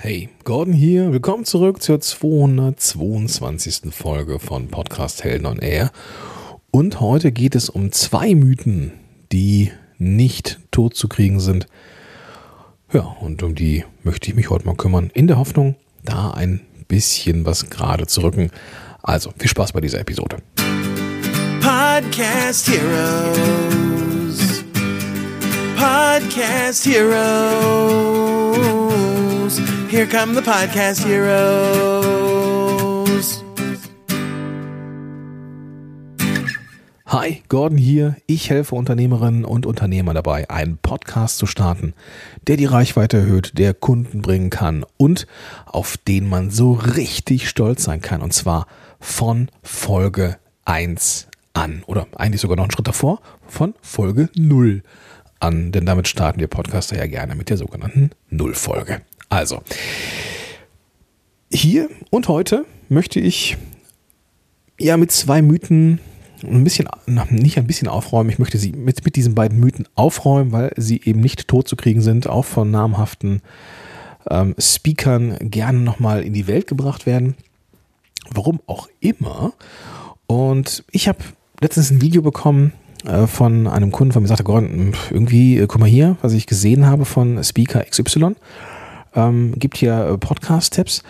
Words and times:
Hey, 0.00 0.28
Gordon 0.44 0.74
hier. 0.74 1.10
Willkommen 1.10 1.44
zurück 1.44 1.82
zur 1.82 2.00
222. 2.00 3.92
Folge 3.92 4.38
von 4.38 4.68
Podcast 4.68 5.24
Helden 5.24 5.44
on 5.44 5.58
Air. 5.58 5.90
Und 6.70 7.00
heute 7.00 7.32
geht 7.32 7.56
es 7.56 7.68
um 7.68 7.90
zwei 7.90 8.36
Mythen, 8.36 8.92
die 9.32 9.72
nicht 9.98 10.60
tot 10.70 10.94
zu 10.94 11.08
kriegen 11.08 11.40
sind. 11.40 11.66
Ja, 12.92 13.00
und 13.00 13.42
um 13.42 13.56
die 13.56 13.84
möchte 14.04 14.30
ich 14.30 14.36
mich 14.36 14.50
heute 14.50 14.66
mal 14.66 14.76
kümmern, 14.76 15.10
in 15.14 15.26
der 15.26 15.36
Hoffnung, 15.36 15.74
da 16.04 16.30
ein 16.30 16.60
bisschen 16.86 17.44
was 17.44 17.68
gerade 17.68 18.06
zu 18.06 18.20
rücken. 18.20 18.52
Also, 19.02 19.32
viel 19.36 19.50
Spaß 19.50 19.72
bei 19.72 19.80
dieser 19.80 19.98
Episode. 19.98 20.36
Podcast 21.60 22.70
Heroes. 22.70 24.62
Podcast 25.76 26.86
Heroes. 26.86 28.38
Here 29.48 30.06
come 30.06 30.34
the 30.34 30.42
Podcast 30.42 31.06
Heroes. 31.06 31.32
Hi, 37.06 37.42
Gordon 37.48 37.78
hier. 37.78 38.16
Ich 38.26 38.50
helfe 38.50 38.74
Unternehmerinnen 38.74 39.46
und 39.46 39.64
Unternehmern 39.64 40.16
dabei, 40.16 40.50
einen 40.50 40.76
Podcast 40.76 41.38
zu 41.38 41.46
starten, 41.46 41.94
der 42.46 42.58
die 42.58 42.66
Reichweite 42.66 43.16
erhöht, 43.16 43.56
der 43.56 43.72
Kunden 43.72 44.20
bringen 44.20 44.50
kann 44.50 44.84
und 44.98 45.26
auf 45.64 45.96
den 45.96 46.28
man 46.28 46.50
so 46.50 46.72
richtig 46.72 47.48
stolz 47.48 47.84
sein 47.84 48.02
kann. 48.02 48.20
Und 48.20 48.34
zwar 48.34 48.66
von 49.00 49.48
Folge 49.62 50.36
1 50.66 51.28
an. 51.54 51.84
Oder 51.86 52.06
eigentlich 52.16 52.42
sogar 52.42 52.58
noch 52.58 52.64
einen 52.64 52.72
Schritt 52.72 52.88
davor, 52.88 53.22
von 53.46 53.72
Folge 53.80 54.28
0 54.36 54.82
an. 55.40 55.72
Denn 55.72 55.86
damit 55.86 56.06
starten 56.06 56.38
wir 56.38 56.48
Podcaster 56.48 56.98
ja 56.98 57.06
gerne 57.06 57.34
mit 57.34 57.48
der 57.48 57.56
sogenannten 57.56 58.10
Nullfolge. 58.28 59.00
Also, 59.28 59.62
hier 61.50 61.88
und 62.10 62.28
heute 62.28 62.64
möchte 62.88 63.20
ich 63.20 63.56
ja 64.78 64.96
mit 64.96 65.12
zwei 65.12 65.42
Mythen 65.42 66.00
ein 66.42 66.64
bisschen, 66.64 66.88
nicht 67.30 67.58
ein 67.58 67.66
bisschen 67.66 67.88
aufräumen, 67.88 68.30
ich 68.30 68.38
möchte 68.38 68.58
sie 68.58 68.72
mit, 68.72 69.04
mit 69.04 69.16
diesen 69.16 69.34
beiden 69.34 69.58
Mythen 69.58 69.86
aufräumen, 69.94 70.52
weil 70.52 70.72
sie 70.76 71.00
eben 71.04 71.20
nicht 71.20 71.48
tot 71.48 71.68
zu 71.68 71.76
kriegen 71.76 72.00
sind, 72.00 72.28
auch 72.28 72.44
von 72.44 72.70
namhaften 72.70 73.42
ähm, 74.30 74.54
Speakern 74.58 75.36
gerne 75.40 75.78
nochmal 75.78 76.22
in 76.22 76.32
die 76.32 76.46
Welt 76.46 76.66
gebracht 76.66 77.06
werden. 77.06 77.34
Warum 78.30 78.60
auch 78.66 78.88
immer. 79.00 79.52
Und 80.26 80.84
ich 80.90 81.08
habe 81.08 81.18
letztens 81.60 81.90
ein 81.90 82.02
Video 82.02 82.22
bekommen 82.22 82.72
äh, 83.04 83.26
von 83.26 83.66
einem 83.66 83.90
Kunden 83.90 84.12
von 84.12 84.22
mir, 84.22 84.28
sagte 84.28 84.44
Gordon, 84.44 84.94
irgendwie, 85.10 85.58
äh, 85.58 85.66
guck 85.66 85.80
mal 85.80 85.88
hier, 85.88 86.16
was 86.22 86.34
ich 86.34 86.46
gesehen 86.46 86.86
habe 86.86 87.04
von 87.04 87.42
Speaker 87.42 87.84
XY. 87.84 88.36
Ähm, 89.14 89.54
gibt 89.56 89.78
hier 89.78 90.06
äh, 90.06 90.18
Podcast-Tipps. 90.18 91.02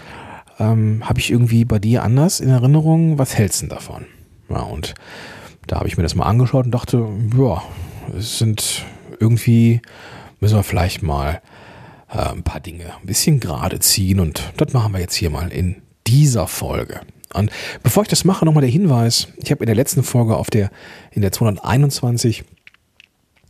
Ähm, 0.59 1.09
habe 1.09 1.21
ich 1.21 1.31
irgendwie 1.31 1.65
bei 1.65 1.79
dir 1.79 2.03
anders 2.03 2.41
in 2.41 2.49
Erinnerung? 2.49 3.19
Was 3.19 3.37
hältst 3.37 3.63
du 3.63 3.67
denn 3.67 3.77
davon? 3.77 4.07
Ja, 4.49 4.61
und 4.61 4.95
da 5.67 5.77
habe 5.77 5.89
ich 5.89 5.97
mir 5.97 6.03
das 6.03 6.15
mal 6.15 6.27
angeschaut 6.27 6.65
und 6.65 6.73
dachte, 6.73 7.07
ja, 7.37 7.63
es 8.17 8.39
sind 8.39 8.85
irgendwie, 9.21 9.81
müssen 10.41 10.57
wir 10.57 10.63
vielleicht 10.63 11.03
mal 11.03 11.43
äh, 12.11 12.19
ein 12.19 12.43
paar 12.43 12.61
Dinge 12.61 12.85
ein 13.01 13.07
bisschen 13.07 13.41
gerade 13.41 13.79
ziehen 13.79 14.21
und 14.21 14.53
das 14.57 14.73
machen 14.73 14.93
wir 14.93 15.01
jetzt 15.01 15.15
hier 15.15 15.31
mal 15.31 15.53
in 15.53 15.83
dieser 16.07 16.47
Folge. 16.47 17.01
Und 17.35 17.51
bevor 17.83 18.03
ich 18.03 18.09
das 18.09 18.25
mache, 18.25 18.47
nochmal 18.47 18.63
der 18.63 18.71
Hinweis, 18.71 19.29
ich 19.37 19.51
habe 19.51 19.63
in 19.63 19.67
der 19.67 19.77
letzten 19.77 20.03
Folge 20.03 20.37
auf 20.37 20.49
der, 20.49 20.71
in 21.11 21.21
der 21.21 21.33
221 21.33 22.45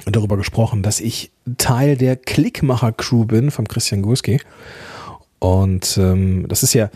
darüber 0.07 0.37
gesprochen, 0.37 0.83
dass 0.83 1.01
ich 1.01 1.31
Teil 1.57 1.97
der 1.97 2.17
Klickmacher-Crew 2.17 3.25
bin 3.25 3.51
vom 3.51 3.67
Christian 3.67 4.03
Gurski. 4.03 4.41
Und 5.39 5.97
ähm, 5.99 6.47
das 6.49 6.63
ist 6.63 6.75
ja, 6.75 6.91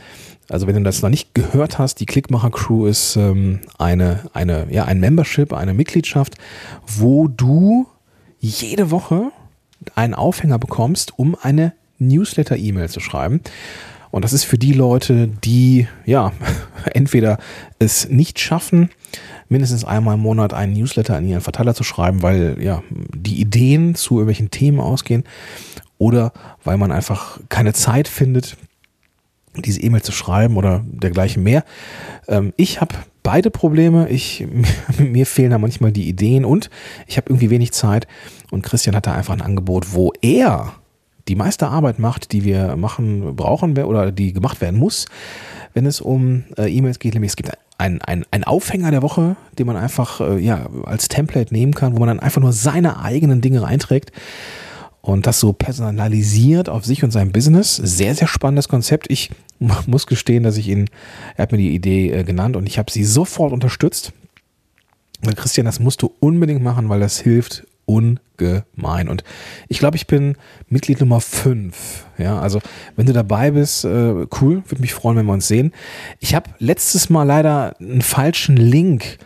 also 0.49 0.67
wenn 0.67 0.75
du 0.75 0.83
das 0.83 1.03
noch 1.03 1.11
nicht 1.11 1.35
gehört 1.35 1.79
hast, 1.79 2.01
die 2.01 2.07
Clickmacher 2.07 2.51
Crew 2.51 2.87
ist 2.87 3.17
ähm, 3.17 3.61
eine, 3.79 4.21
eine, 4.33 4.67
ja, 4.71 4.85
ein 4.85 5.01
Membership, 5.01 5.53
eine 5.53 5.75
Mitgliedschaft, 5.75 6.37
wo 6.87 7.29
du 7.29 7.87
jede 8.41 8.91
Woche 8.91 9.31
einen 9.95 10.15
Aufhänger 10.15 10.59
bekommst, 10.59 11.19
um 11.19 11.37
eine 11.41 11.73
Newsletter-E-Mail 11.99 12.89
zu 12.89 13.01
schreiben. 13.01 13.41
Und 14.13 14.25
das 14.25 14.33
ist 14.33 14.45
für 14.45 14.59
die 14.59 14.75
Leute, 14.75 15.27
die 15.27 15.89
ja 16.07 16.33
entweder 16.95 17.39
es 17.81 18.09
nicht 18.09 18.39
schaffen, 18.39 18.91
mindestens 19.49 19.85
einmal 19.85 20.15
im 20.15 20.21
Monat 20.21 20.55
einen 20.55 20.75
Newsletter 20.75 21.17
an 21.17 21.27
ihren 21.27 21.41
Verteiler 21.41 21.75
zu 21.75 21.83
schreiben, 21.83 22.23
weil 22.23 22.59
ja 22.61 22.83
die 22.91 23.41
Ideen 23.41 23.97
zu 23.97 24.15
irgendwelchen 24.15 24.51
Themen 24.51 24.79
ausgehen 24.79 25.25
oder 25.99 26.33
weil 26.63 26.77
man 26.77 26.93
einfach 26.93 27.41
keine 27.49 27.73
Zeit 27.73 28.07
findet, 28.07 28.57
diese 29.57 29.81
E-Mail 29.81 30.03
zu 30.03 30.13
schreiben 30.13 30.57
oder 30.57 30.85
dergleichen 30.87 31.43
mehr. 31.43 31.65
Ähm, 32.29 32.53
ich 32.57 32.81
habe 32.81 32.95
beide 33.23 33.51
Probleme. 33.51 34.09
Ich, 34.09 34.47
mir 34.99 35.27
fehlen 35.27 35.51
da 35.51 35.59
manchmal 35.59 35.93
die 35.93 36.09
Ideen 36.09 36.45
und 36.45 36.71
ich 37.07 37.17
habe 37.17 37.31
irgendwie 37.31 37.51
wenig 37.51 37.73
Zeit. 37.73 38.07
Und 38.51 38.63
Christian 38.63 38.95
hat 38.95 39.07
da 39.07 39.15
einfach 39.15 39.35
ein 39.35 39.43
Angebot, 39.43 39.95
wo 39.95 40.13
er 40.21 40.75
die 41.29 41.37
meiste 41.37 41.69
Arbeit 41.69 41.99
macht, 41.99 42.33
die 42.33 42.45
wir 42.45 42.77
machen, 42.77 43.37
brauchen 43.37 43.79
oder 43.79 44.13
die 44.13 44.33
gemacht 44.33 44.61
werden 44.61 44.79
muss, 44.79 45.07
wenn 45.75 45.87
es 45.87 46.01
um 46.01 46.45
äh, 46.59 46.71
E-Mails 46.71 46.99
geht. 46.99 47.15
Nämlich 47.15 47.31
es 47.33 47.37
gibt 47.37 47.51
einen 47.79 48.01
ein 48.03 48.45
Aufhänger 48.45 48.91
der 48.91 49.03
Woche, 49.03 49.37
den 49.59 49.67
man 49.67 49.77
einfach 49.77 50.21
äh, 50.21 50.39
ja, 50.39 50.69
als 50.85 51.09
Template 51.09 51.53
nehmen 51.53 51.75
kann, 51.75 51.95
wo 51.95 52.01
man 52.01 52.09
dann 52.09 52.21
einfach 52.21 52.41
nur 52.41 52.53
seine 52.53 53.01
eigenen 53.01 53.41
Dinge 53.41 53.63
reinträgt 53.63 54.13
und 55.01 55.27
das 55.27 55.41
so 55.41 55.53
personalisiert 55.53 56.69
auf 56.69 56.85
sich 56.85 57.03
und 57.05 57.11
sein 57.11 57.33
Business. 57.33 57.77
Sehr, 57.77 58.15
sehr 58.15 58.29
spannendes 58.29 58.69
Konzept. 58.69 59.11
Ich 59.11 59.31
muss 59.87 60.07
gestehen, 60.07 60.45
dass 60.45 60.57
ich 60.57 60.69
ihn, 60.69 60.89
er 61.37 61.43
hat 61.43 61.53
mir 61.53 61.59
die 61.59 61.75
Idee 61.75 62.13
äh, 62.13 62.25
genannt 62.25 62.57
und 62.57 62.67
ich 62.67 62.79
habe 62.79 62.91
sie 62.91 63.05
sofort 63.05 63.53
unterstützt. 63.53 64.13
Christian, 65.37 65.67
das 65.67 65.79
musst 65.79 66.03
du 66.03 66.13
unbedingt 66.19 66.63
machen, 66.63 66.89
weil 66.89 66.99
das 66.99 67.21
hilft 67.21 67.65
ungemein. 67.85 69.09
Und 69.09 69.25
ich 69.69 69.79
glaube, 69.79 69.97
ich 69.97 70.07
bin 70.07 70.37
Mitglied 70.69 71.01
Nummer 71.01 71.21
5. 71.21 72.07
Ja, 72.19 72.41
also 72.41 72.61
wenn 72.97 73.07
du 73.07 73.13
dabei 73.13 73.51
bist, 73.51 73.85
äh, 73.85 74.27
cool, 74.41 74.63
würde 74.67 74.81
mich 74.81 74.95
freuen, 74.95 75.17
wenn 75.17 75.27
wir 75.27 75.33
uns 75.33 75.49
sehen. 75.49 75.73
Ich 76.21 76.35
habe 76.35 76.51
letztes 76.59 77.11
Mal 77.11 77.25
leider 77.25 77.77
einen 77.81 78.03
falschen 78.03 78.57
Link 78.57 79.19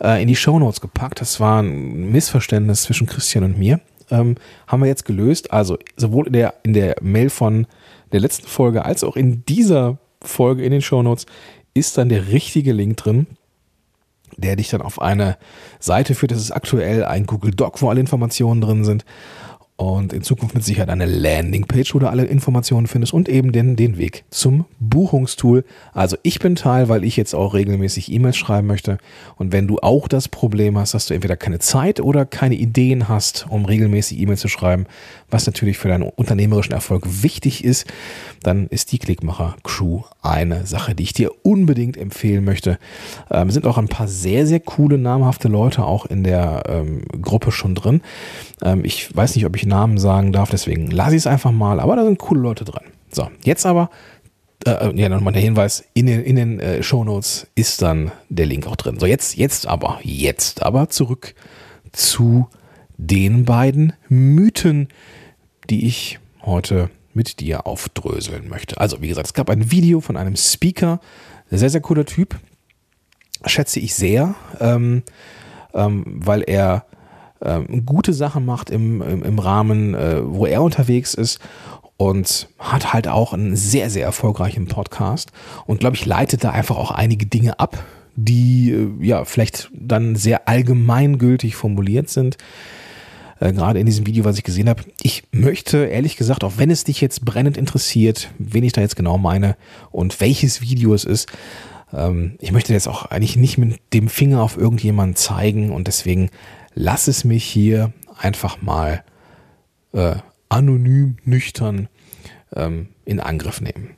äh, 0.00 0.20
in 0.22 0.28
die 0.28 0.36
Show 0.36 0.58
Notes 0.58 0.80
gepackt. 0.80 1.20
Das 1.20 1.40
war 1.40 1.62
ein 1.62 2.10
Missverständnis 2.10 2.82
zwischen 2.82 3.06
Christian 3.06 3.44
und 3.44 3.58
mir 3.58 3.80
ähm, 4.10 4.36
haben 4.66 4.80
wir 4.82 4.88
jetzt 4.88 5.04
gelöst. 5.04 5.52
Also 5.52 5.78
sowohl 5.96 6.26
in 6.26 6.34
der, 6.34 6.54
in 6.62 6.74
der 6.74 6.96
Mail 7.00 7.30
von 7.30 7.66
der 8.12 8.20
letzten 8.20 8.46
Folge 8.46 8.84
als 8.84 9.04
auch 9.04 9.16
in 9.16 9.44
dieser 9.46 9.98
Folge 10.22 10.64
in 10.64 10.70
den 10.70 10.82
Shownotes 10.82 11.26
ist 11.74 11.98
dann 11.98 12.08
der 12.08 12.28
richtige 12.28 12.72
Link 12.72 12.98
drin, 12.98 13.26
der 14.36 14.56
dich 14.56 14.70
dann 14.70 14.82
auf 14.82 15.00
eine 15.00 15.36
Seite 15.78 16.14
führt. 16.14 16.32
Das 16.32 16.40
ist 16.40 16.50
aktuell 16.50 17.04
ein 17.04 17.26
Google 17.26 17.52
Doc, 17.52 17.82
wo 17.82 17.88
alle 17.88 18.00
Informationen 18.00 18.60
drin 18.60 18.84
sind 18.84 19.04
und 19.76 20.12
in 20.12 20.22
Zukunft 20.22 20.54
mit 20.54 20.62
Sicherheit 20.62 20.90
eine 20.90 21.06
Landingpage, 21.06 21.94
wo 21.94 21.98
du 21.98 22.08
alle 22.08 22.24
Informationen 22.24 22.86
findest 22.86 23.12
und 23.12 23.28
eben 23.28 23.52
den, 23.52 23.74
den 23.74 23.96
Weg 23.96 24.24
zum 24.30 24.66
Buchungstool. 24.78 25.64
Also 25.92 26.16
ich 26.22 26.38
bin 26.38 26.54
Teil, 26.54 26.88
weil 26.88 27.04
ich 27.04 27.16
jetzt 27.16 27.34
auch 27.34 27.54
regelmäßig 27.54 28.12
E-Mails 28.12 28.36
schreiben 28.36 28.68
möchte. 28.68 28.98
Und 29.36 29.50
wenn 29.50 29.66
du 29.66 29.78
auch 29.78 30.08
das 30.08 30.28
Problem 30.28 30.78
hast, 30.78 30.94
dass 30.94 31.06
du 31.06 31.14
entweder 31.14 31.36
keine 31.36 31.58
Zeit 31.58 32.00
oder 32.00 32.26
keine 32.26 32.54
Ideen 32.54 33.08
hast, 33.08 33.46
um 33.48 33.64
regelmäßig 33.64 34.20
E-Mails 34.20 34.40
zu 34.40 34.48
schreiben, 34.48 34.86
was 35.32 35.46
natürlich 35.46 35.78
für 35.78 35.88
deinen 35.88 36.02
unternehmerischen 36.02 36.72
Erfolg 36.72 37.22
wichtig 37.22 37.64
ist, 37.64 37.86
dann 38.42 38.66
ist 38.68 38.92
die 38.92 38.98
Klickmacher 38.98 39.56
Crew 39.62 40.02
eine 40.20 40.66
Sache, 40.66 40.94
die 40.94 41.02
ich 41.02 41.12
dir 41.12 41.30
unbedingt 41.42 41.96
empfehlen 41.96 42.44
möchte. 42.44 42.78
Ähm, 43.30 43.50
sind 43.50 43.66
auch 43.66 43.78
ein 43.78 43.88
paar 43.88 44.08
sehr, 44.08 44.46
sehr 44.46 44.60
coole, 44.60 44.98
namhafte 44.98 45.48
Leute 45.48 45.84
auch 45.84 46.06
in 46.06 46.24
der 46.24 46.64
ähm, 46.68 47.02
Gruppe 47.20 47.52
schon 47.52 47.74
drin. 47.74 48.02
Ähm, 48.62 48.84
ich 48.84 49.14
weiß 49.14 49.34
nicht, 49.36 49.46
ob 49.46 49.56
ich 49.56 49.66
Namen 49.66 49.98
sagen 49.98 50.32
darf, 50.32 50.50
deswegen 50.50 50.90
lasse 50.90 51.16
ich 51.16 51.22
es 51.22 51.26
einfach 51.26 51.52
mal, 51.52 51.80
aber 51.80 51.96
da 51.96 52.04
sind 52.04 52.18
coole 52.18 52.40
Leute 52.40 52.64
drin. 52.64 52.84
So, 53.10 53.28
jetzt 53.44 53.66
aber, 53.66 53.90
äh, 54.66 54.70
äh 54.70 55.00
ja, 55.00 55.08
nochmal 55.08 55.32
der 55.32 55.42
Hinweis, 55.42 55.84
in 55.94 56.06
den, 56.06 56.22
in 56.22 56.36
den 56.36 56.60
äh, 56.60 56.82
Shownotes 56.82 57.46
ist 57.54 57.82
dann 57.82 58.12
der 58.28 58.46
Link 58.46 58.66
auch 58.66 58.76
drin. 58.76 58.98
So, 58.98 59.06
jetzt, 59.06 59.36
jetzt 59.36 59.66
aber, 59.66 60.00
jetzt 60.02 60.62
aber 60.62 60.88
zurück 60.88 61.34
zu 61.92 62.48
den 62.96 63.44
beiden 63.44 63.92
Mythen, 64.08 64.88
die 65.70 65.86
ich 65.86 66.18
heute 66.42 66.90
mit 67.14 67.40
dir 67.40 67.66
aufdröseln 67.66 68.48
möchte. 68.48 68.80
Also, 68.80 69.00
wie 69.00 69.08
gesagt, 69.08 69.26
es 69.28 69.34
gab 69.34 69.50
ein 69.50 69.70
Video 69.70 70.00
von 70.00 70.16
einem 70.16 70.36
Speaker, 70.36 71.00
sehr, 71.50 71.70
sehr 71.70 71.80
cooler 71.80 72.06
Typ, 72.06 72.38
schätze 73.44 73.80
ich 73.80 73.94
sehr, 73.94 74.34
ähm, 74.60 75.02
ähm, 75.74 76.04
weil 76.06 76.42
er 76.42 76.86
ähm, 77.42 77.84
gute 77.84 78.12
Sachen 78.12 78.44
macht 78.44 78.70
im, 78.70 79.02
im, 79.02 79.22
im 79.22 79.38
Rahmen, 79.38 79.94
äh, 79.94 80.20
wo 80.24 80.46
er 80.46 80.62
unterwegs 80.62 81.14
ist 81.14 81.40
und 81.96 82.48
hat 82.58 82.92
halt 82.92 83.08
auch 83.08 83.32
einen 83.32 83.56
sehr, 83.56 83.90
sehr 83.90 84.04
erfolgreichen 84.04 84.66
Podcast 84.66 85.32
und 85.66 85.80
glaube 85.80 85.96
ich, 85.96 86.06
leitet 86.06 86.44
da 86.44 86.50
einfach 86.50 86.76
auch 86.76 86.90
einige 86.90 87.26
Dinge 87.26 87.58
ab, 87.60 87.84
die 88.16 88.70
äh, 88.70 89.04
ja 89.04 89.24
vielleicht 89.24 89.70
dann 89.74 90.16
sehr 90.16 90.48
allgemeingültig 90.48 91.56
formuliert 91.56 92.08
sind 92.08 92.38
äh, 93.42 93.52
gerade 93.52 93.80
in 93.80 93.86
diesem 93.86 94.06
Video, 94.06 94.24
was 94.24 94.38
ich 94.38 94.44
gesehen 94.44 94.68
habe. 94.68 94.84
Ich 95.02 95.24
möchte 95.32 95.86
ehrlich 95.86 96.16
gesagt, 96.16 96.44
auch 96.44 96.58
wenn 96.58 96.70
es 96.70 96.84
dich 96.84 97.00
jetzt 97.00 97.24
brennend 97.24 97.56
interessiert, 97.56 98.30
wen 98.38 98.62
ich 98.62 98.72
da 98.72 98.80
jetzt 98.80 98.94
genau 98.94 99.18
meine 99.18 99.56
und 99.90 100.20
welches 100.20 100.60
Video 100.60 100.94
es 100.94 101.04
ist, 101.04 101.28
ähm, 101.92 102.36
ich 102.40 102.52
möchte 102.52 102.72
jetzt 102.72 102.86
auch 102.86 103.06
eigentlich 103.06 103.36
nicht 103.36 103.58
mit 103.58 103.80
dem 103.92 104.08
Finger 104.08 104.42
auf 104.42 104.56
irgendjemanden 104.56 105.16
zeigen 105.16 105.72
und 105.72 105.88
deswegen 105.88 106.30
lass 106.74 107.08
es 107.08 107.24
mich 107.24 107.42
hier 107.42 107.92
einfach 108.16 108.62
mal 108.62 109.02
äh, 109.92 110.14
anonym, 110.48 111.16
nüchtern 111.24 111.88
ähm, 112.54 112.90
in 113.04 113.18
Angriff 113.18 113.60
nehmen. 113.60 113.96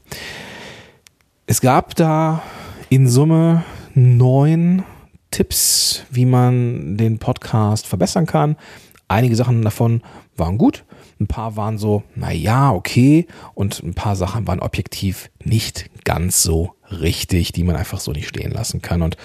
Es 1.46 1.60
gab 1.60 1.94
da 1.96 2.42
in 2.88 3.08
Summe 3.08 3.62
neun 3.92 4.84
Tipps, 5.30 6.04
wie 6.10 6.24
man 6.24 6.96
den 6.96 7.18
Podcast 7.18 7.86
verbessern 7.86 8.24
kann. 8.24 8.56
Einige 9.08 9.36
Sachen 9.36 9.62
davon 9.62 10.02
waren 10.36 10.58
gut, 10.58 10.84
ein 11.20 11.26
paar 11.26 11.56
waren 11.56 11.78
so, 11.78 12.02
naja, 12.14 12.72
okay, 12.72 13.26
und 13.54 13.82
ein 13.82 13.94
paar 13.94 14.16
Sachen 14.16 14.46
waren 14.46 14.60
objektiv 14.60 15.30
nicht 15.42 15.90
ganz 16.04 16.42
so 16.42 16.74
richtig, 16.90 17.52
die 17.52 17.64
man 17.64 17.76
einfach 17.76 18.00
so 18.00 18.12
nicht 18.12 18.28
stehen 18.28 18.50
lassen 18.50 18.82
kann. 18.82 19.02
Und 19.02 19.16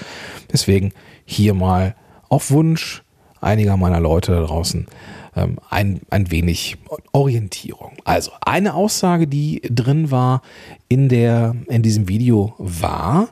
deswegen 0.51 0.91
hier 1.25 1.53
mal 1.53 1.95
auf 2.27 2.51
Wunsch 2.51 3.03
einiger 3.41 3.77
meiner 3.77 3.99
Leute 3.99 4.33
da 4.33 4.41
draußen 4.41 4.87
ähm, 5.35 5.57
ein, 5.69 6.01
ein 6.09 6.31
wenig 6.31 6.77
Orientierung. 7.11 7.93
Also 8.03 8.31
eine 8.41 8.73
Aussage, 8.73 9.27
die 9.27 9.61
drin 9.69 10.11
war 10.11 10.41
in, 10.87 11.09
der, 11.09 11.55
in 11.67 11.81
diesem 11.81 12.07
Video 12.07 12.53
war 12.57 13.29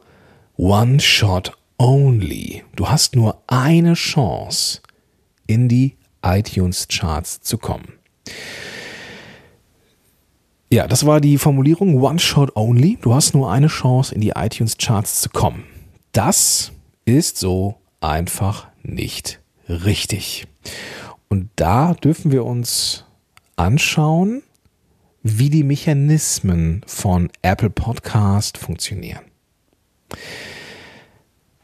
One 0.55 1.00
Shot 1.00 1.57
Only. 1.77 2.63
Du 2.75 2.89
hast 2.89 3.15
nur 3.15 3.41
eine 3.47 3.93
Chance, 3.93 4.81
in 5.45 5.69
die 5.69 5.95
iTunes 6.23 6.87
Charts 6.87 7.41
zu 7.41 7.57
kommen. 7.57 7.93
Ja, 10.69 10.87
das 10.87 11.05
war 11.05 11.21
die 11.21 11.37
Formulierung 11.37 12.01
One 12.01 12.19
Shot 12.19 12.55
Only. 12.55 12.97
Du 13.01 13.13
hast 13.13 13.33
nur 13.33 13.49
eine 13.49 13.67
Chance, 13.67 14.13
in 14.13 14.19
die 14.19 14.33
iTunes 14.35 14.77
Charts 14.77 15.21
zu 15.21 15.29
kommen. 15.29 15.63
Das 16.11 16.73
ist 17.05 17.37
so 17.37 17.75
einfach 18.01 18.67
nicht 18.83 19.39
richtig. 19.69 20.47
Und 21.29 21.49
da 21.55 21.93
dürfen 21.93 22.31
wir 22.31 22.45
uns 22.45 23.05
anschauen, 23.55 24.43
wie 25.23 25.49
die 25.49 25.63
Mechanismen 25.63 26.81
von 26.85 27.29
Apple 27.41 27.69
Podcast 27.69 28.57
funktionieren. 28.57 29.23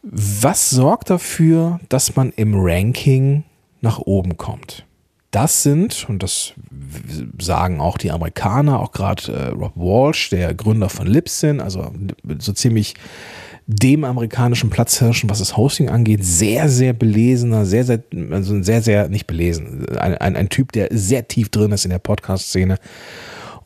Was 0.02 0.70
sorgt 0.70 1.10
dafür, 1.10 1.80
dass 1.88 2.16
man 2.16 2.32
im 2.32 2.54
Ranking 2.56 3.44
nach 3.84 4.00
oben 4.00 4.38
kommt? 4.38 4.86
Das 5.30 5.64
sind, 5.64 6.08
und 6.10 6.22
das 6.22 6.54
sagen 7.40 7.82
auch 7.82 7.98
die 7.98 8.12
Amerikaner, 8.12 8.80
auch 8.80 8.92
gerade 8.92 9.32
äh, 9.32 9.48
Rob 9.48 9.74
Walsh, 9.76 10.30
der 10.30 10.54
Gründer 10.54 10.90
von 10.90 11.08
Libsyn, 11.08 11.60
also 11.60 11.92
so 12.38 12.54
ziemlich 12.54 12.94
dem 13.66 14.04
amerikanischen 14.04 14.70
Platzhirschen, 14.70 15.30
was 15.30 15.40
das 15.40 15.58
Hosting 15.58 15.90
angeht, 15.90 16.24
sehr, 16.24 16.70
sehr 16.70 16.94
belesener, 16.94 17.66
sehr, 17.66 17.84
sehr, 17.84 18.04
also 18.30 18.62
sehr, 18.62 18.82
sehr, 18.82 19.10
nicht 19.10 19.26
belesen, 19.26 19.88
ein, 19.98 20.18
ein, 20.18 20.36
ein 20.36 20.50
Typ, 20.50 20.72
der 20.72 20.90
sehr 20.92 21.28
tief 21.28 21.50
drin 21.50 21.72
ist 21.72 21.86
in 21.86 21.92
der 21.92 22.00
Podcast-Szene. 22.00 22.78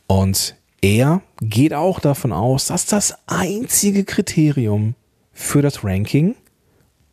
Und 0.06 0.56
er 0.82 1.22
geht 1.42 1.74
auch 1.74 2.00
davon 2.00 2.32
aus, 2.32 2.68
dass 2.68 2.86
das 2.86 3.16
einzige 3.26 4.06
Kriterium 4.06 4.96
für 5.34 5.62
das 5.62 5.84
Ranking 5.84 6.36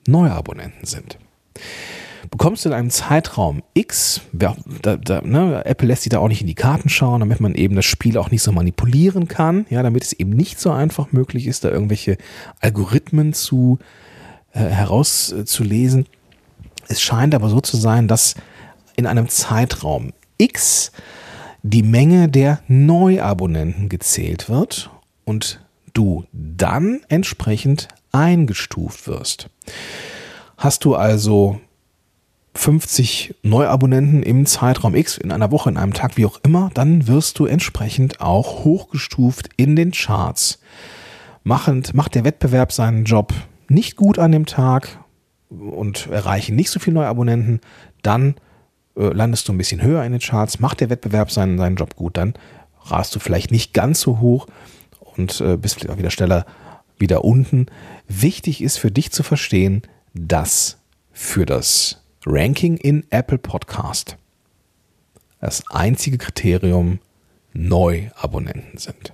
neue 0.06 0.30
Abonnenten 0.30 0.86
sind 0.86 1.18
bekommst 2.30 2.64
du 2.64 2.68
in 2.68 2.74
einem 2.74 2.90
Zeitraum 2.90 3.62
X, 3.74 4.20
da, 4.32 4.56
da, 4.82 5.22
ne, 5.22 5.64
Apple 5.64 5.88
lässt 5.88 6.02
sich 6.02 6.10
da 6.10 6.18
auch 6.18 6.28
nicht 6.28 6.40
in 6.40 6.46
die 6.46 6.54
Karten 6.54 6.88
schauen, 6.88 7.20
damit 7.20 7.40
man 7.40 7.54
eben 7.54 7.76
das 7.76 7.84
Spiel 7.84 8.18
auch 8.18 8.30
nicht 8.30 8.42
so 8.42 8.52
manipulieren 8.52 9.28
kann, 9.28 9.66
ja, 9.70 9.82
damit 9.82 10.04
es 10.04 10.12
eben 10.12 10.30
nicht 10.30 10.60
so 10.60 10.70
einfach 10.70 11.12
möglich 11.12 11.46
ist, 11.46 11.64
da 11.64 11.70
irgendwelche 11.70 12.16
Algorithmen 12.60 13.32
zu 13.32 13.78
äh, 14.52 14.60
herauszulesen. 14.60 16.06
Es 16.88 17.00
scheint 17.00 17.34
aber 17.34 17.48
so 17.48 17.60
zu 17.60 17.76
sein, 17.76 18.08
dass 18.08 18.34
in 18.96 19.06
einem 19.06 19.28
Zeitraum 19.28 20.12
X 20.38 20.92
die 21.62 21.82
Menge 21.82 22.28
der 22.28 22.60
Neuabonnenten 22.68 23.88
gezählt 23.88 24.48
wird 24.48 24.90
und 25.24 25.60
du 25.94 26.24
dann 26.32 27.00
entsprechend 27.08 27.88
eingestuft 28.12 29.06
wirst. 29.06 29.48
Hast 30.56 30.84
du 30.84 30.94
also 30.94 31.60
50 32.54 33.34
Neuabonnenten 33.42 34.22
im 34.22 34.46
Zeitraum 34.46 34.94
X, 34.94 35.18
in 35.18 35.32
einer 35.32 35.50
Woche, 35.50 35.70
in 35.70 35.76
einem 35.76 35.92
Tag, 35.92 36.16
wie 36.16 36.26
auch 36.26 36.40
immer, 36.42 36.70
dann 36.74 37.08
wirst 37.08 37.38
du 37.38 37.46
entsprechend 37.46 38.20
auch 38.20 38.64
hochgestuft 38.64 39.50
in 39.56 39.76
den 39.76 39.90
Charts. 39.90 40.60
Machend, 41.42 41.94
macht 41.94 42.14
der 42.14 42.24
Wettbewerb 42.24 42.72
seinen 42.72 43.04
Job 43.04 43.34
nicht 43.68 43.96
gut 43.96 44.18
an 44.18 44.32
dem 44.32 44.46
Tag 44.46 44.98
und 45.48 46.06
erreichen 46.06 46.56
nicht 46.56 46.70
so 46.70 46.80
viele 46.80 46.94
Neuabonnenten, 46.94 47.60
dann 48.02 48.36
äh, 48.96 49.08
landest 49.08 49.48
du 49.48 49.52
ein 49.52 49.58
bisschen 49.58 49.82
höher 49.82 50.04
in 50.04 50.12
den 50.12 50.20
Charts. 50.20 50.60
Macht 50.60 50.80
der 50.80 50.90
Wettbewerb 50.90 51.30
seinen, 51.30 51.58
seinen 51.58 51.76
Job 51.76 51.96
gut, 51.96 52.16
dann 52.16 52.34
rast 52.84 53.14
du 53.14 53.18
vielleicht 53.18 53.50
nicht 53.50 53.74
ganz 53.74 54.00
so 54.00 54.20
hoch 54.20 54.46
und 55.16 55.40
äh, 55.40 55.56
bist 55.56 55.74
vielleicht 55.74 55.90
auch 55.90 55.98
wieder 55.98 56.10
schneller 56.10 56.46
wieder 56.98 57.24
unten. 57.24 57.66
Wichtig 58.08 58.62
ist 58.62 58.78
für 58.78 58.90
dich 58.90 59.10
zu 59.10 59.22
verstehen, 59.22 59.82
dass 60.14 60.78
für 61.12 61.44
das 61.44 62.03
Ranking 62.26 62.76
in 62.76 63.04
Apple 63.10 63.38
Podcast 63.38 64.16
das 65.40 65.62
einzige 65.70 66.16
Kriterium 66.16 67.00
Neuabonnenten 67.52 68.78
sind. 68.78 69.12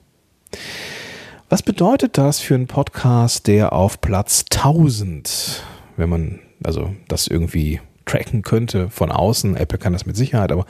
Was 1.48 1.62
bedeutet 1.62 2.18
das 2.18 2.38
für 2.38 2.54
einen 2.54 2.68
Podcast, 2.68 3.48
der 3.48 3.72
auf 3.72 4.00
Platz 4.00 4.44
1000, 4.52 5.64
wenn 5.96 6.08
man 6.08 6.38
also 6.62 6.94
das 7.08 7.26
irgendwie 7.26 7.80
tracken 8.04 8.42
könnte 8.42 8.90
von 8.90 9.10
außen, 9.10 9.56
Apple 9.56 9.78
kann 9.78 9.92
das 9.92 10.06
mit 10.06 10.16
Sicherheit, 10.16 10.52
aber 10.52 10.64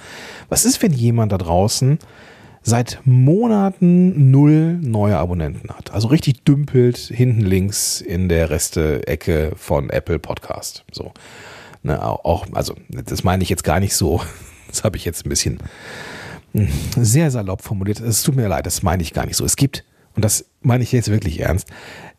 was 0.48 0.64
ist, 0.64 0.82
wenn 0.82 0.92
jemand 0.92 1.32
da 1.32 1.38
draußen 1.38 1.98
seit 2.62 3.00
Monaten 3.04 4.30
null 4.30 4.78
neue 4.80 5.18
Abonnenten 5.18 5.68
hat? 5.68 5.92
Also 5.92 6.08
richtig 6.08 6.44
dümpelt 6.44 6.96
hinten 6.96 7.42
links 7.42 8.00
in 8.00 8.30
der 8.30 8.48
Reste-Ecke 8.48 9.52
von 9.56 9.90
Apple 9.90 10.18
Podcast. 10.18 10.84
So. 10.90 11.12
Ne, 11.82 12.02
auch, 12.02 12.46
also 12.52 12.74
das 12.90 13.24
meine 13.24 13.42
ich 13.42 13.48
jetzt 13.48 13.64
gar 13.64 13.80
nicht 13.80 13.94
so. 13.94 14.22
Das 14.68 14.84
habe 14.84 14.96
ich 14.96 15.04
jetzt 15.04 15.26
ein 15.26 15.28
bisschen 15.28 15.58
hm, 16.52 16.68
sehr 16.96 17.32
salopp 17.32 17.62
formuliert. 17.62 17.98
Es 17.98 18.22
tut 18.22 18.36
mir 18.36 18.46
leid, 18.46 18.66
das 18.66 18.84
meine 18.84 19.02
ich 19.02 19.12
gar 19.12 19.26
nicht 19.26 19.34
so. 19.34 19.44
Es 19.44 19.56
gibt, 19.56 19.84
und 20.14 20.24
das 20.24 20.44
meine 20.62 20.84
ich 20.84 20.92
jetzt 20.92 21.10
wirklich 21.10 21.40
ernst, 21.40 21.66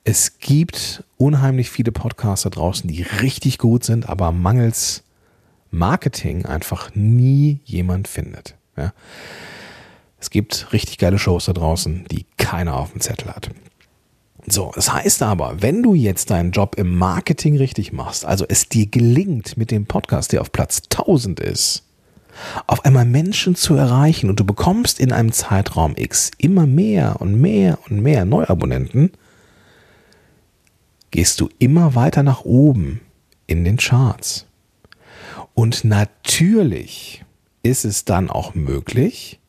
es 0.04 0.40
gibt 0.40 1.06
unheimlich 1.16 1.70
viele 1.70 1.94
Podcaster 1.94 2.50
draußen, 2.50 2.90
die 2.90 3.04
richtig 3.04 3.58
gut 3.58 3.86
sind, 3.86 4.10
aber 4.10 4.34
mangels 4.34 5.04
Marketing 5.70 6.46
einfach 6.46 6.94
nie 6.94 7.62
jemand 7.64 8.10
findet. 8.10 8.56
Ja. 8.76 8.92
Es 10.20 10.30
gibt 10.30 10.74
richtig 10.74 10.98
geile 10.98 11.18
Shows 11.18 11.46
da 11.46 11.54
draußen, 11.54 12.06
die 12.12 12.26
keiner 12.38 12.76
auf 12.76 12.92
dem 12.92 13.02
Zettel 13.02 13.34
hat. 13.34 13.50
So, 14.48 14.72
das 14.74 14.92
heißt 14.92 15.22
aber, 15.24 15.62
wenn 15.62 15.84
du 15.84 15.94
jetzt 15.94 16.32
deinen 16.32 16.52
Job 16.52 16.76
im 16.78 16.98
Marketing 16.98 17.58
richtig 17.58 17.94
machst, 17.94 18.26
also 18.26 18.46
es 18.48 18.68
dir 18.68 18.88
gelingt 18.88 19.56
mit 19.56 19.72
dem 19.72 19.86
Podcast, 19.86 20.32
der 20.32 20.42
auf 20.42 20.52
Platz 20.52 20.82
1000 20.90 21.40
ist, 21.40 21.84
auf 22.66 22.86
einmal 22.86 23.06
Menschen 23.06 23.56
zu 23.56 23.76
erreichen 23.76 24.30
und 24.30 24.40
du 24.40 24.46
bekommst 24.46 25.00
in 25.00 25.12
einem 25.12 25.32
Zeitraum 25.32 25.94
X 25.96 26.32
immer 26.38 26.66
mehr 26.66 27.22
und 27.22 27.40
mehr 27.40 27.78
und 27.90 28.02
mehr 28.02 28.26
Neuabonnenten, 28.26 29.12
gehst 31.12 31.40
du 31.42 31.50
immer 31.60 31.94
weiter 31.94 32.24
nach 32.24 32.44
oben 32.46 33.02
in 33.48 33.64
den 33.64 33.78
Charts. 33.78 34.48
Und 35.54 35.84
natürlich 35.84 37.24
ist 37.64 37.86
es 37.86 38.06
dann 38.06 38.30
auch 38.30 38.56
möglich, 38.56 39.41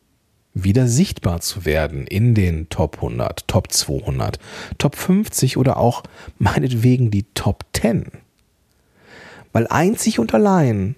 wieder 0.55 0.87
sichtbar 0.87 1.41
zu 1.41 1.65
werden 1.65 2.07
in 2.07 2.35
den 2.35 2.69
Top 2.69 2.97
100, 2.97 3.49
Top 3.49 3.73
200, 3.73 4.39
Top 4.79 4.97
50 4.97 5.57
oder 5.57 5.77
auch 5.77 6.03
meinetwegen 6.39 7.11
die 7.11 7.25
Top 7.35 7.65
10. 7.75 8.07
Weil 9.53 9.67
einzig 9.67 10.19
und 10.19 10.35
allein 10.35 10.97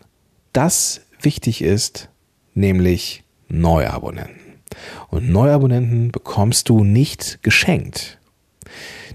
das 0.53 1.03
wichtig 1.21 1.63
ist, 1.63 2.09
nämlich 2.55 3.23
Neuabonnenten. 3.49 4.41
Und 5.09 5.31
Neuabonnenten 5.31 6.11
bekommst 6.11 6.69
du 6.69 6.85
nicht 6.85 7.43
geschenkt. 7.43 8.19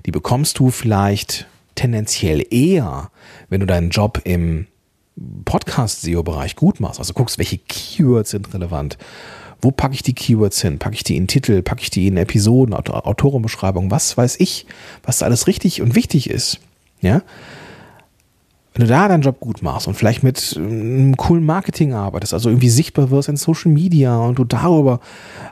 Die 0.05 0.11
bekommst 0.11 0.59
du 0.59 0.71
vielleicht 0.71 1.47
tendenziell 1.75 2.45
eher, 2.53 3.11
wenn 3.49 3.59
du 3.59 3.65
deinen 3.65 3.89
Job 3.89 4.21
im 4.23 4.67
Podcast-SEO-Bereich 5.45 6.55
gut 6.55 6.79
machst. 6.79 6.99
Also 6.99 7.13
guckst, 7.13 7.37
welche 7.37 7.57
Keywords 7.57 8.31
sind 8.31 8.53
relevant 8.53 8.97
wo 9.61 9.71
packe 9.71 9.93
ich 9.93 10.03
die 10.03 10.13
Keywords 10.13 10.61
hin? 10.61 10.79
Packe 10.79 10.95
ich 10.95 11.03
die 11.03 11.17
in 11.17 11.27
Titel? 11.27 11.61
Packe 11.61 11.81
ich 11.81 11.89
die 11.89 12.07
in 12.07 12.17
Episoden, 12.17 12.73
Autorenbeschreibung? 12.73 13.91
Was 13.91 14.17
weiß 14.17 14.37
ich, 14.39 14.65
was 15.03 15.19
da 15.19 15.25
alles 15.25 15.47
richtig 15.47 15.81
und 15.81 15.95
wichtig 15.95 16.29
ist? 16.29 16.59
Ja. 17.01 17.21
Wenn 18.73 18.85
du 18.85 18.93
da 18.93 19.07
deinen 19.07 19.23
Job 19.23 19.39
gut 19.39 19.61
machst 19.61 19.87
und 19.87 19.95
vielleicht 19.95 20.23
mit 20.23 20.53
einem 20.55 21.17
coolen 21.17 21.43
Marketing 21.43 21.93
arbeitest, 21.93 22.33
also 22.33 22.49
irgendwie 22.49 22.69
sichtbar 22.69 23.09
wirst 23.09 23.27
in 23.27 23.35
Social 23.35 23.71
Media 23.71 24.17
und 24.17 24.39
du 24.39 24.45
darüber 24.45 25.01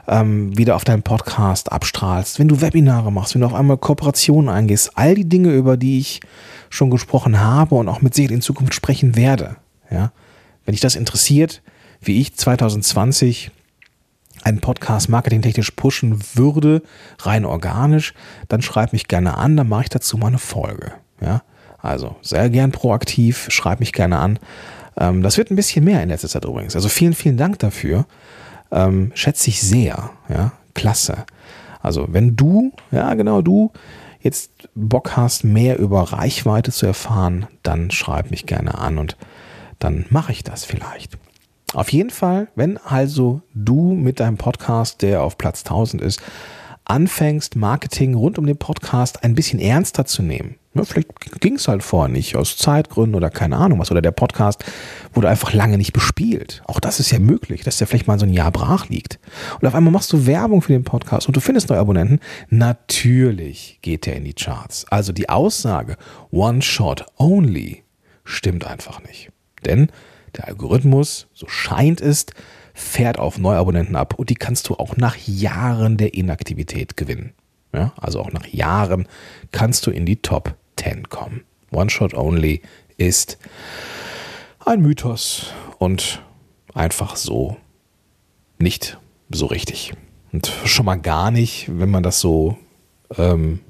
ähm, 0.06 0.56
wieder 0.56 0.76
auf 0.76 0.84
deinen 0.84 1.02
Podcast 1.02 1.70
abstrahlst, 1.70 2.38
wenn 2.38 2.48
du 2.48 2.62
Webinare 2.62 3.12
machst, 3.12 3.34
wenn 3.34 3.40
du 3.40 3.46
auf 3.46 3.54
einmal 3.54 3.76
Kooperationen 3.76 4.48
eingehst, 4.48 4.92
all 4.96 5.14
die 5.14 5.28
Dinge, 5.28 5.52
über 5.52 5.76
die 5.76 5.98
ich 5.98 6.20
schon 6.70 6.90
gesprochen 6.90 7.40
habe 7.40 7.74
und 7.74 7.88
auch 7.88 8.00
mit 8.00 8.14
Sicherheit 8.14 8.36
in 8.36 8.40
Zukunft 8.40 8.74
sprechen 8.74 9.16
werde. 9.16 9.56
Ja? 9.90 10.12
Wenn 10.64 10.72
dich 10.72 10.80
das 10.80 10.94
interessiert, 10.94 11.60
wie 12.00 12.20
ich 12.20 12.34
2020 12.34 13.50
einen 14.42 14.60
Podcast 14.60 15.08
marketingtechnisch 15.08 15.70
pushen 15.72 16.20
würde, 16.34 16.82
rein 17.20 17.44
organisch, 17.44 18.14
dann 18.48 18.62
schreib 18.62 18.92
mich 18.92 19.08
gerne 19.08 19.36
an, 19.36 19.56
dann 19.56 19.68
mache 19.68 19.82
ich 19.82 19.88
dazu 19.88 20.16
mal 20.16 20.28
eine 20.28 20.38
Folge. 20.38 20.92
Ja? 21.20 21.42
Also 21.80 22.16
sehr 22.22 22.50
gern 22.50 22.72
proaktiv, 22.72 23.46
schreib 23.50 23.80
mich 23.80 23.92
gerne 23.92 24.18
an. 24.18 24.38
Ähm, 24.96 25.22
das 25.22 25.38
wird 25.38 25.50
ein 25.50 25.56
bisschen 25.56 25.84
mehr 25.84 26.02
in 26.02 26.08
letzter 26.08 26.28
Zeit 26.28 26.44
übrigens. 26.44 26.74
Also 26.74 26.88
vielen, 26.88 27.14
vielen 27.14 27.36
Dank 27.36 27.58
dafür. 27.58 28.06
Ähm, 28.70 29.12
schätze 29.14 29.50
ich 29.50 29.60
sehr. 29.60 30.10
Ja? 30.28 30.52
Klasse. 30.74 31.24
Also 31.80 32.06
wenn 32.10 32.36
du, 32.36 32.72
ja 32.90 33.14
genau 33.14 33.42
du, 33.42 33.72
jetzt 34.20 34.50
Bock 34.74 35.16
hast, 35.16 35.44
mehr 35.44 35.78
über 35.78 36.02
Reichweite 36.12 36.72
zu 36.72 36.86
erfahren, 36.86 37.46
dann 37.62 37.90
schreib 37.90 38.30
mich 38.30 38.46
gerne 38.46 38.76
an 38.76 38.98
und 38.98 39.16
dann 39.78 40.06
mache 40.10 40.32
ich 40.32 40.42
das 40.42 40.64
vielleicht. 40.64 41.16
Auf 41.74 41.92
jeden 41.92 42.10
Fall, 42.10 42.48
wenn 42.54 42.78
also 42.78 43.42
du 43.52 43.92
mit 43.92 44.20
deinem 44.20 44.38
Podcast, 44.38 45.02
der 45.02 45.22
auf 45.22 45.36
Platz 45.36 45.64
1000 45.64 46.02
ist, 46.02 46.22
anfängst, 46.86 47.56
Marketing 47.56 48.14
rund 48.14 48.38
um 48.38 48.46
den 48.46 48.56
Podcast 48.56 49.22
ein 49.22 49.34
bisschen 49.34 49.60
ernster 49.60 50.06
zu 50.06 50.22
nehmen. 50.22 50.56
Ja, 50.72 50.84
vielleicht 50.84 51.40
ging 51.40 51.56
es 51.56 51.68
halt 51.68 51.82
vorher 51.82 52.08
nicht, 52.08 52.36
aus 52.36 52.56
Zeitgründen 52.56 53.14
oder 53.14 53.28
keine 53.28 53.56
Ahnung 53.56 53.78
was. 53.78 53.90
Oder 53.90 54.00
der 54.00 54.12
Podcast 54.12 54.64
wurde 55.12 55.28
einfach 55.28 55.52
lange 55.52 55.76
nicht 55.76 55.92
bespielt. 55.92 56.62
Auch 56.66 56.80
das 56.80 57.00
ist 57.00 57.10
ja 57.10 57.18
möglich, 57.18 57.62
dass 57.64 57.76
der 57.76 57.86
vielleicht 57.86 58.06
mal 58.06 58.18
so 58.18 58.24
ein 58.24 58.32
Jahr 58.32 58.50
brach 58.50 58.88
liegt. 58.88 59.18
Und 59.60 59.68
auf 59.68 59.74
einmal 59.74 59.92
machst 59.92 60.10
du 60.12 60.26
Werbung 60.26 60.62
für 60.62 60.72
den 60.72 60.84
Podcast 60.84 61.26
und 61.26 61.36
du 61.36 61.40
findest 61.40 61.68
neue 61.68 61.80
Abonnenten. 61.80 62.20
Natürlich 62.48 63.78
geht 63.82 64.06
der 64.06 64.16
in 64.16 64.24
die 64.24 64.34
Charts. 64.34 64.86
Also 64.88 65.12
die 65.12 65.28
Aussage 65.28 65.96
One 66.30 66.62
Shot 66.62 67.04
Only 67.18 67.82
stimmt 68.24 68.66
einfach 68.66 69.02
nicht. 69.02 69.30
Denn 69.66 69.90
der 70.36 70.48
Algorithmus, 70.48 71.26
so 71.32 71.46
scheint 71.48 72.00
es, 72.00 72.26
fährt 72.74 73.18
auf 73.18 73.38
Neuabonnenten 73.38 73.96
ab 73.96 74.14
und 74.14 74.30
die 74.30 74.34
kannst 74.34 74.68
du 74.68 74.74
auch 74.74 74.96
nach 74.96 75.16
Jahren 75.26 75.96
der 75.96 76.14
Inaktivität 76.14 76.96
gewinnen. 76.96 77.32
Ja, 77.72 77.92
also 77.96 78.20
auch 78.20 78.32
nach 78.32 78.46
Jahren 78.46 79.06
kannst 79.52 79.86
du 79.86 79.90
in 79.90 80.06
die 80.06 80.22
Top 80.22 80.54
10 80.76 81.08
kommen. 81.08 81.42
One 81.70 81.90
Shot 81.90 82.14
Only 82.14 82.62
ist 82.96 83.38
ein 84.64 84.80
Mythos 84.80 85.52
und 85.78 86.22
einfach 86.72 87.16
so 87.16 87.56
nicht 88.58 88.98
so 89.30 89.46
richtig. 89.46 89.92
Und 90.32 90.52
schon 90.64 90.86
mal 90.86 90.98
gar 90.98 91.30
nicht, 91.30 91.68
wenn 91.68 91.90
man 91.90 92.02
das 92.02 92.20
so 92.20 92.56
ähm, 93.16 93.60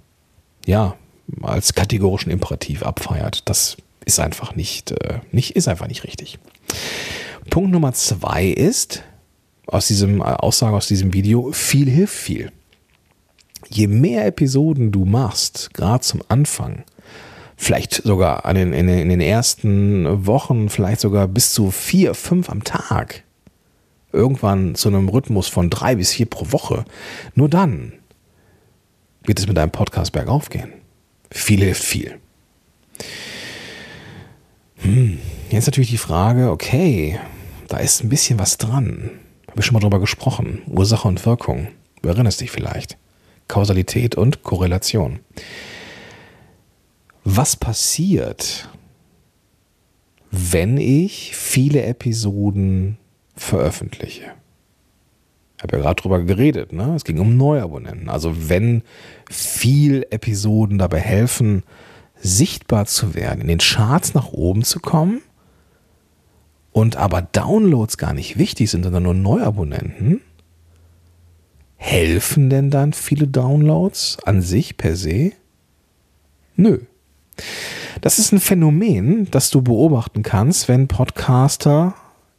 ja 0.66 0.96
als 1.42 1.74
kategorischen 1.74 2.32
Imperativ 2.32 2.82
abfeiert. 2.82 3.48
Das 3.48 3.76
ist 4.08 4.18
einfach 4.18 4.56
nicht, 4.56 4.90
äh, 4.90 5.20
nicht 5.30 5.54
ist 5.54 5.68
einfach 5.68 5.86
nicht 5.86 6.02
richtig. 6.02 6.38
Punkt 7.50 7.70
Nummer 7.70 7.92
zwei 7.92 8.46
ist, 8.46 9.04
aus 9.66 9.86
diesem 9.86 10.20
äh, 10.20 10.24
Aussage 10.24 10.74
aus 10.74 10.88
diesem 10.88 11.12
Video, 11.12 11.52
viel 11.52 11.88
hilft 11.88 12.14
viel. 12.14 12.50
Je 13.68 13.86
mehr 13.86 14.26
Episoden 14.26 14.90
du 14.92 15.04
machst, 15.04 15.74
gerade 15.74 16.00
zum 16.00 16.22
Anfang, 16.28 16.84
vielleicht 17.56 18.02
sogar 18.02 18.46
an 18.46 18.56
den, 18.56 18.72
in, 18.72 18.86
den, 18.86 18.98
in 18.98 19.08
den 19.10 19.20
ersten 19.20 20.26
Wochen, 20.26 20.70
vielleicht 20.70 21.00
sogar 21.00 21.28
bis 21.28 21.52
zu 21.52 21.70
vier, 21.70 22.14
fünf 22.14 22.48
am 22.48 22.64
Tag, 22.64 23.24
irgendwann 24.10 24.74
zu 24.74 24.88
einem 24.88 25.10
Rhythmus 25.10 25.48
von 25.48 25.68
drei 25.68 25.96
bis 25.96 26.12
vier 26.12 26.26
pro 26.26 26.50
Woche, 26.50 26.86
nur 27.34 27.50
dann 27.50 27.92
wird 29.24 29.38
es 29.38 29.46
mit 29.46 29.58
deinem 29.58 29.70
Podcast 29.70 30.12
bergauf 30.12 30.48
gehen. 30.48 30.72
Viel 31.30 31.60
hilft 31.60 31.84
viel. 31.84 32.18
Hm, 34.78 35.18
jetzt 35.50 35.66
natürlich 35.66 35.90
die 35.90 35.98
Frage, 35.98 36.50
okay, 36.50 37.18
da 37.68 37.78
ist 37.78 38.02
ein 38.02 38.08
bisschen 38.08 38.38
was 38.38 38.58
dran. 38.58 39.10
Habe 39.48 39.60
ich 39.60 39.66
schon 39.66 39.74
mal 39.74 39.80
drüber 39.80 40.00
gesprochen. 40.00 40.62
Ursache 40.66 41.08
und 41.08 41.24
Wirkung. 41.26 41.68
Du 42.02 42.08
erinnerst 42.08 42.40
dich 42.40 42.50
vielleicht. 42.50 42.96
Kausalität 43.48 44.14
und 44.14 44.42
Korrelation. 44.42 45.20
Was 47.24 47.56
passiert, 47.56 48.68
wenn 50.30 50.78
ich 50.78 51.34
viele 51.34 51.82
Episoden 51.82 52.98
veröffentliche? 53.36 54.32
Ich 55.56 55.62
habe 55.64 55.76
ja 55.76 55.82
gerade 55.82 56.00
drüber 56.00 56.22
geredet, 56.22 56.72
ne? 56.72 56.94
Es 56.94 57.04
ging 57.04 57.18
um 57.18 57.36
Neuabonnenten. 57.36 58.08
Also 58.08 58.48
wenn 58.48 58.82
viel 59.28 60.06
Episoden 60.10 60.78
dabei 60.78 61.00
helfen, 61.00 61.64
sichtbar 62.20 62.86
zu 62.86 63.14
werden, 63.14 63.40
in 63.42 63.48
den 63.48 63.58
Charts 63.58 64.14
nach 64.14 64.32
oben 64.32 64.64
zu 64.64 64.80
kommen, 64.80 65.20
und 66.72 66.96
aber 66.96 67.22
Downloads 67.22 67.96
gar 67.96 68.12
nicht 68.12 68.38
wichtig 68.38 68.70
sind, 68.70 68.84
sondern 68.84 69.02
nur 69.02 69.14
Neuabonnenten, 69.14 70.20
helfen 71.76 72.50
denn 72.50 72.70
dann 72.70 72.92
viele 72.92 73.26
Downloads 73.26 74.18
an 74.24 74.42
sich 74.42 74.76
per 74.76 74.94
se? 74.94 75.32
Nö. 76.54 76.78
Das 78.00 78.18
ist 78.18 78.32
ein 78.32 78.40
Phänomen, 78.40 79.28
das 79.30 79.50
du 79.50 79.62
beobachten 79.62 80.22
kannst, 80.22 80.68
wenn 80.68 80.86
Podcaster 80.86 81.94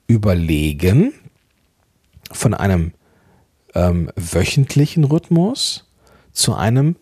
überlegen, 0.07 1.13
von 2.31 2.53
einem 2.53 2.93
ähm, 3.75 4.11
wöchentlichen 4.15 5.03
Rhythmus 5.03 5.89
zu 6.31 6.55
einem 6.55 6.95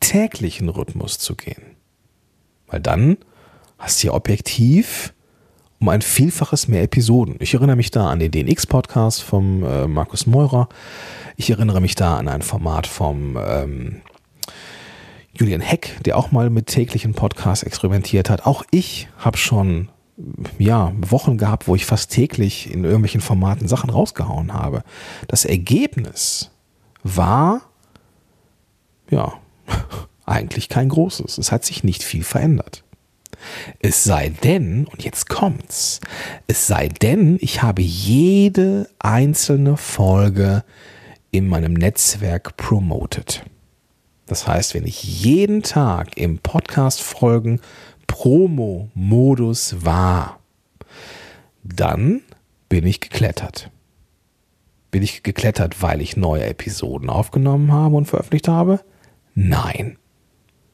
täglichen 0.00 0.68
Rhythmus 0.68 1.18
zu 1.18 1.34
gehen. 1.34 1.67
Weil 2.68 2.80
dann 2.80 3.18
hast 3.78 4.02
du 4.02 4.08
ja 4.08 4.14
objektiv 4.14 5.12
um 5.80 5.88
ein 5.88 6.02
Vielfaches 6.02 6.66
mehr 6.68 6.82
Episoden. 6.82 7.36
Ich 7.38 7.54
erinnere 7.54 7.76
mich 7.76 7.90
da 7.90 8.10
an 8.10 8.18
den 8.18 8.32
DNX-Podcast 8.32 9.22
vom 9.22 9.62
äh, 9.62 9.86
Markus 9.86 10.26
Meurer. 10.26 10.68
Ich 11.36 11.50
erinnere 11.50 11.80
mich 11.80 11.94
da 11.94 12.16
an 12.16 12.28
ein 12.28 12.42
Format 12.42 12.86
vom 12.86 13.38
ähm, 13.40 14.00
Julian 15.34 15.60
Heck, 15.60 16.02
der 16.04 16.16
auch 16.16 16.32
mal 16.32 16.50
mit 16.50 16.66
täglichen 16.66 17.14
Podcasts 17.14 17.62
experimentiert 17.62 18.28
hat. 18.28 18.44
Auch 18.44 18.64
ich 18.72 19.08
habe 19.18 19.36
schon 19.36 19.88
ja, 20.58 20.92
Wochen 20.96 21.38
gehabt, 21.38 21.68
wo 21.68 21.76
ich 21.76 21.86
fast 21.86 22.10
täglich 22.10 22.72
in 22.72 22.82
irgendwelchen 22.82 23.20
Formaten 23.20 23.68
Sachen 23.68 23.90
rausgehauen 23.90 24.52
habe. 24.52 24.82
Das 25.28 25.44
Ergebnis 25.44 26.50
war 27.04 27.62
ja 29.10 29.32
eigentlich 30.38 30.68
kein 30.68 30.88
großes. 30.88 31.38
Es 31.38 31.52
hat 31.52 31.64
sich 31.64 31.84
nicht 31.84 32.02
viel 32.02 32.24
verändert. 32.24 32.84
Es 33.80 34.04
sei 34.04 34.30
denn, 34.30 34.86
und 34.86 35.04
jetzt 35.04 35.28
kommt's, 35.28 36.00
es 36.46 36.66
sei 36.66 36.88
denn, 36.88 37.38
ich 37.40 37.62
habe 37.62 37.82
jede 37.82 38.88
einzelne 38.98 39.76
Folge 39.76 40.64
in 41.30 41.46
meinem 41.46 41.74
Netzwerk 41.74 42.56
promoted. 42.56 43.44
Das 44.26 44.46
heißt, 44.46 44.74
wenn 44.74 44.86
ich 44.86 45.22
jeden 45.22 45.62
Tag 45.62 46.16
im 46.16 46.38
Podcast 46.38 47.00
Folgen 47.00 47.60
Promo-Modus 48.06 49.84
war, 49.84 50.40
dann 51.62 52.22
bin 52.68 52.86
ich 52.86 53.00
geklettert. 53.00 53.70
Bin 54.90 55.02
ich 55.02 55.22
geklettert, 55.22 55.82
weil 55.82 56.00
ich 56.00 56.16
neue 56.16 56.44
Episoden 56.44 57.10
aufgenommen 57.10 57.72
habe 57.72 57.96
und 57.96 58.06
veröffentlicht 58.06 58.48
habe? 58.48 58.80
Nein. 59.34 59.98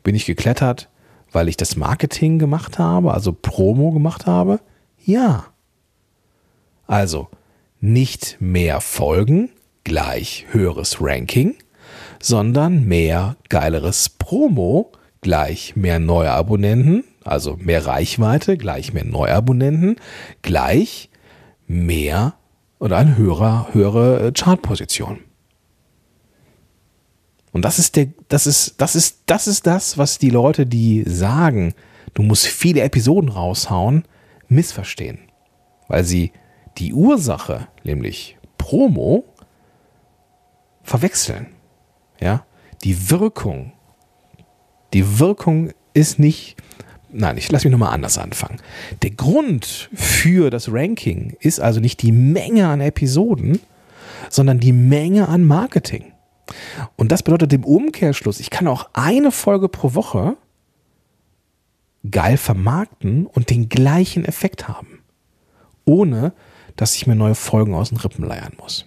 Bin 0.05 0.15
ich 0.15 0.27
geklettert, 0.27 0.89
weil 1.33 1.49
ich 1.49 1.57
das 1.57 1.77
Marketing 1.77 2.39
gemacht 2.39 2.79
habe, 2.79 3.13
also 3.13 3.33
Promo 3.33 3.91
gemacht 3.91 4.27
habe? 4.27 4.61
Ja. 5.05 5.47
Also 6.87 7.29
nicht 7.81 8.37
mehr 8.39 8.81
Folgen 8.81 9.51
gleich 9.83 10.47
höheres 10.51 10.99
Ranking, 11.01 11.55
sondern 12.21 12.85
mehr 12.85 13.37
geileres 13.49 14.09
Promo 14.09 14.93
gleich 15.21 15.75
mehr 15.75 15.99
neue 15.99 16.31
Abonnenten, 16.31 17.05
also 17.25 17.57
mehr 17.57 17.87
Reichweite 17.87 18.57
gleich 18.59 18.93
mehr 18.93 19.05
Neuabonnenten 19.05 19.97
gleich 20.43 21.09
mehr 21.67 22.35
oder 22.79 22.99
eine 22.99 23.17
höhere, 23.17 23.73
höhere 23.73 24.33
Chartposition. 24.33 25.21
Und 27.55 27.65
das 27.65 27.79
ist 27.79 27.95
der, 27.95 28.09
das 28.29 28.49
ist, 28.49 28.81
das 28.81 28.97
ist, 28.97 29.23
das 29.27 29.47
ist 29.47 29.67
das, 29.67 29.97
was 29.97 30.19
die 30.19 30.31
Leute, 30.31 30.67
die 30.67 31.05
sagen, 31.07 31.73
du 32.13 32.23
musst 32.23 32.49
viele 32.49 32.83
Episoden 32.83 33.31
raushauen, 33.31 34.05
missverstehen. 34.49 35.21
Weil 35.87 36.05
sie 36.05 36.33
die 36.79 36.93
Ursache, 36.93 37.69
nämlich 37.85 38.37
Promo, 38.59 39.25
verwechseln. 40.83 41.47
Ja, 42.21 42.45
die 42.83 43.09
Wirkung. 43.11 43.73
Die 44.93 45.21
Wirkung 45.21 45.71
ist 45.95 46.19
nicht 46.19 46.57
nein, 47.15 47.39
ich 47.39 47.53
lasse 47.53 47.69
mich 47.69 47.73
nochmal 47.73 47.95
anders 47.95 48.19
anfangen. 48.19 48.59
Der 49.03 49.13
Grund 49.13 49.89
für 49.95 50.51
das 50.51 50.73
Ranking 50.73 51.37
ist 51.39 51.61
also 51.61 51.79
nicht 51.79 52.03
die 52.03 52.11
Menge 52.11 52.67
an 52.67 52.81
Episoden, 52.81 53.61
sondern 54.29 54.59
die 54.59 54.73
Menge 54.73 55.29
an 55.29 55.45
Marketing. 55.45 56.14
Und 56.97 57.13
das 57.13 57.23
bedeutet 57.23 57.53
im 57.53 57.65
Umkehrschluss, 57.65 58.41
ich 58.41 58.51
kann 58.51 58.69
auch 58.69 58.91
eine 58.93 59.31
Folge 59.31 59.69
pro 59.69 59.95
Woche 59.95 60.37
geil 62.11 62.37
vermarkten 62.37 63.27
und 63.27 63.51
den 63.51 63.69
gleichen 63.69 64.25
Effekt 64.25 64.69
haben, 64.69 65.01
ohne 65.85 66.33
dass 66.77 66.97
ich 66.97 67.07
mir 67.07 67.15
neue 67.15 67.35
Folgen 67.35 67.75
aus 67.75 67.91
den 67.91 67.99
Rippen 67.99 68.25
leiern 68.25 68.53
muss. 68.59 68.87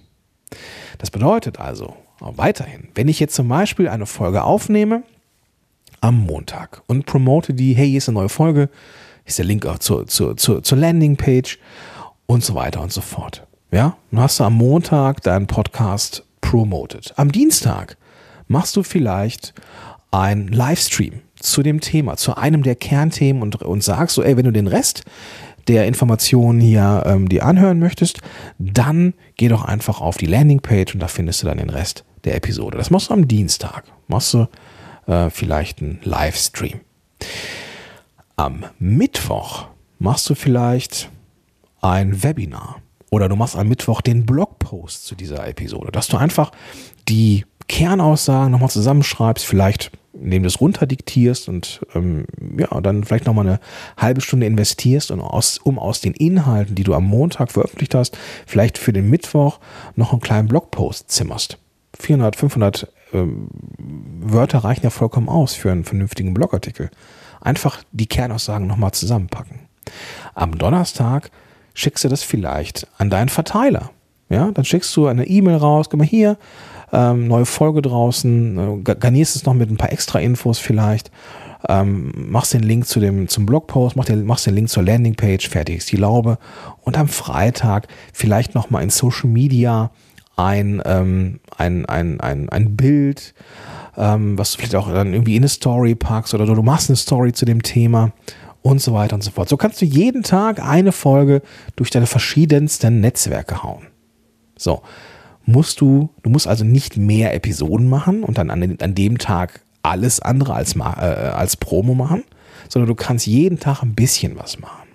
Das 0.98 1.12
bedeutet 1.12 1.60
also 1.60 1.96
auch 2.20 2.38
weiterhin, 2.38 2.90
wenn 2.96 3.08
ich 3.08 3.20
jetzt 3.20 3.36
zum 3.36 3.48
Beispiel 3.48 3.88
eine 3.88 4.06
Folge 4.06 4.44
aufnehme 4.44 5.04
am 6.02 6.20
Montag 6.20 6.84
und 6.88 7.06
promote 7.06 7.54
die, 7.54 7.74
hey, 7.74 7.88
hier 7.90 7.98
ist 7.98 8.10
eine 8.10 8.20
neue 8.20 8.30
Folge, 8.30 8.70
hier 9.24 9.28
ist 9.28 9.38
der 9.38 9.46
Link 9.46 9.66
auch 9.66 9.80
zur, 9.80 10.08
zur, 10.08 10.38
zur, 10.38 10.64
zur 10.64 10.78
Landingpage 10.78 11.60
und 12.26 12.44
so 12.44 12.56
weiter 12.56 12.82
und 12.82 12.92
so 12.92 13.02
fort. 13.02 13.46
Ja, 13.72 13.98
dann 14.12 14.22
hast 14.22 14.40
du 14.40 14.44
am 14.44 14.54
Montag 14.54 15.22
deinen 15.24 15.48
Podcast 15.48 16.27
promoted. 16.50 17.14
Am 17.18 17.32
Dienstag 17.32 17.98
machst 18.48 18.76
du 18.78 18.84
vielleicht 18.84 19.54
ein 20.12 20.48
Livestream 20.48 21.22
zu 21.38 21.62
dem 21.62 21.82
Thema, 21.82 22.16
zu 22.16 22.38
einem 22.38 22.64
der 22.64 22.76
Kernthemen 22.76 23.42
und, 23.42 23.62
und 23.62 23.84
sagst 23.84 24.16
so, 24.16 24.24
ey, 24.24 24.38
wenn 24.38 24.46
du 24.46 24.54
den 24.54 24.68
Rest 24.68 25.04
der 25.68 25.86
Informationen 25.88 26.62
hier 26.62 27.04
ähm, 27.06 27.28
dir 27.28 27.46
anhören 27.46 27.80
möchtest, 27.80 28.22
dann 28.58 29.14
geh 29.36 29.50
doch 29.50 29.66
einfach 29.66 30.00
auf 30.00 30.16
die 30.16 30.26
Landingpage 30.26 30.94
und 30.94 31.02
da 31.02 31.10
findest 31.10 31.44
du 31.44 31.48
dann 31.48 31.58
den 31.58 31.70
Rest 31.70 32.06
der 32.24 32.36
Episode. 32.36 32.78
Das 32.78 32.90
machst 32.92 33.10
du 33.10 33.14
am 33.14 33.28
Dienstag. 33.28 33.84
Machst 34.08 34.34
du 34.34 34.48
äh, 35.06 35.30
vielleicht 35.30 35.82
einen 35.82 36.00
Livestream. 36.04 36.80
Am 38.38 38.64
Mittwoch 38.80 39.68
machst 40.00 40.30
du 40.30 40.36
vielleicht 40.36 41.10
ein 41.82 42.24
Webinar 42.24 42.78
oder 43.12 43.28
du 43.28 43.36
machst 43.36 43.58
am 43.58 43.68
Mittwoch 43.68 44.00
den 44.00 44.26
Blogpost 44.68 45.06
zu 45.06 45.16
dieser 45.16 45.48
Episode, 45.48 45.92
dass 45.92 46.08
du 46.08 46.18
einfach 46.18 46.52
die 47.08 47.46
Kernaussagen 47.68 48.52
nochmal 48.52 48.70
zusammenschreibst, 48.70 49.46
vielleicht 49.46 49.92
indem 50.14 50.44
du 50.44 50.48
es 50.48 50.60
runterdiktierst 50.60 51.48
und 51.48 51.82
ähm, 51.94 52.26
ja, 52.58 52.82
dann 52.82 53.04
vielleicht 53.04 53.26
nochmal 53.26 53.46
eine 53.46 53.60
halbe 53.98 54.22
Stunde 54.22 54.48
investierst, 54.48 55.12
und 55.12 55.22
aus, 55.22 55.60
um 55.60 55.78
aus 55.78 56.02
den 56.02 56.14
Inhalten, 56.14 56.74
die 56.74 56.84
du 56.84 56.96
am 56.96 57.04
Montag 57.04 57.52
veröffentlicht 57.52 57.94
hast, 57.94 58.18
vielleicht 58.48 58.78
für 58.80 58.94
den 58.94 59.10
Mittwoch 59.10 59.60
noch 59.96 60.14
einen 60.14 60.22
kleinen 60.22 60.48
Blogpost 60.48 61.12
zimmerst. 61.12 61.60
400, 62.00 62.36
500 62.36 62.92
ähm, 63.14 63.50
Wörter 64.20 64.60
reichen 64.60 64.84
ja 64.84 64.90
vollkommen 64.90 65.30
aus 65.30 65.54
für 65.54 65.72
einen 65.72 65.84
vernünftigen 65.84 66.34
Blogartikel. 66.34 66.90
Einfach 67.40 67.84
die 67.92 68.08
Kernaussagen 68.08 68.66
nochmal 68.66 68.94
zusammenpacken. 68.94 69.60
Am 70.34 70.58
Donnerstag 70.58 71.30
schickst 71.76 72.04
du 72.04 72.10
das 72.10 72.24
vielleicht 72.24 72.88
an 72.98 73.12
deinen 73.12 73.30
Verteiler. 73.30 73.92
Ja, 74.30 74.52
dann 74.52 74.66
schickst 74.66 74.96
du 74.96 75.08
eine 75.08 75.26
E-Mail 75.26 75.56
raus, 75.56 75.88
guck 75.90 76.00
mal 76.00 76.08
hier, 76.08 76.38
ähm, 76.92 77.28
neue 77.28 77.46
Folge 77.46 77.82
draußen, 77.82 78.82
äh, 78.82 78.96
garnierst 78.96 79.36
es 79.36 79.46
noch 79.46 79.54
mit 79.54 79.70
ein 79.70 79.78
paar 79.78 79.92
extra 79.92 80.20
Infos 80.20 80.60
vielleicht, 80.60 81.12
ähm, 81.70 82.12
machst 82.30 82.54
den 82.54 82.64
Link 82.64 82.88
zu 82.88 83.00
dem, 83.00 83.28
zum 83.28 83.46
Blogpost, 83.46 83.96
mach 83.96 84.06
den, 84.06 84.26
machst 84.26 84.46
den 84.46 84.56
Link 84.56 84.70
zur 84.70 84.84
Landingpage, 84.84 85.48
fertig 85.48 85.78
ist 85.78 85.92
die 85.92 85.98
Laube 85.98 86.38
und 86.82 86.98
am 86.98 87.08
Freitag 87.08 87.88
vielleicht 88.14 88.54
nochmal 88.54 88.84
in 88.84 88.90
Social 88.90 89.30
Media 89.30 89.92
ein, 90.36 90.82
ähm, 90.86 91.40
ein, 91.58 91.86
ein, 91.86 92.20
ein, 92.20 92.50
ein 92.50 92.76
Bild, 92.76 93.34
ähm, 93.98 94.38
was 94.38 94.52
du 94.52 94.60
vielleicht 94.60 94.76
auch 94.76 94.92
dann 94.92 95.14
irgendwie 95.14 95.36
in 95.36 95.44
eine 95.44 95.50
Story 95.50 95.96
packst 95.96 96.34
oder 96.34 96.46
du 96.46 96.62
machst 96.62 96.90
eine 96.90 96.98
Story 96.98 97.34
zu 97.34 97.46
dem 97.46 97.64
Thema 97.64 98.12
und 98.62 98.82
so 98.82 98.94
weiter 98.94 99.16
und 99.16 99.24
so 99.24 99.32
fort. 99.32 99.50
So 99.50 99.58
kannst 99.58 99.82
du 99.82 99.86
jeden 99.86 100.24
Tag 100.24 100.62
eine 100.62 100.92
Folge 100.92 101.42
durch 101.76 101.90
deine 101.90 102.06
verschiedensten 102.06 103.00
Netzwerke 103.00 103.64
hauen. 103.64 103.88
So, 104.58 104.82
musst 105.46 105.82
du, 105.82 106.10
du 106.24 106.30
musst 106.30 106.48
also 106.48 106.64
nicht 106.64 106.98
mehr 106.98 107.34
Episoden 107.34 107.88
machen 107.88 108.24
und 108.24 108.38
dann 108.38 108.50
an, 108.52 108.78
an 108.82 108.96
dem 108.96 109.18
Tag 109.18 109.62
alles 109.82 110.20
andere 110.20 110.54
als, 110.54 110.76
äh, 110.76 110.82
als 110.82 111.56
Promo 111.56 111.94
machen, 111.94 112.24
sondern 112.70 112.88
du 112.88 112.96
kannst 112.96 113.26
jeden 113.26 113.60
Tag 113.60 113.82
ein 113.82 113.96
bisschen 113.96 114.38
was 114.38 114.60
machen. 114.60 114.88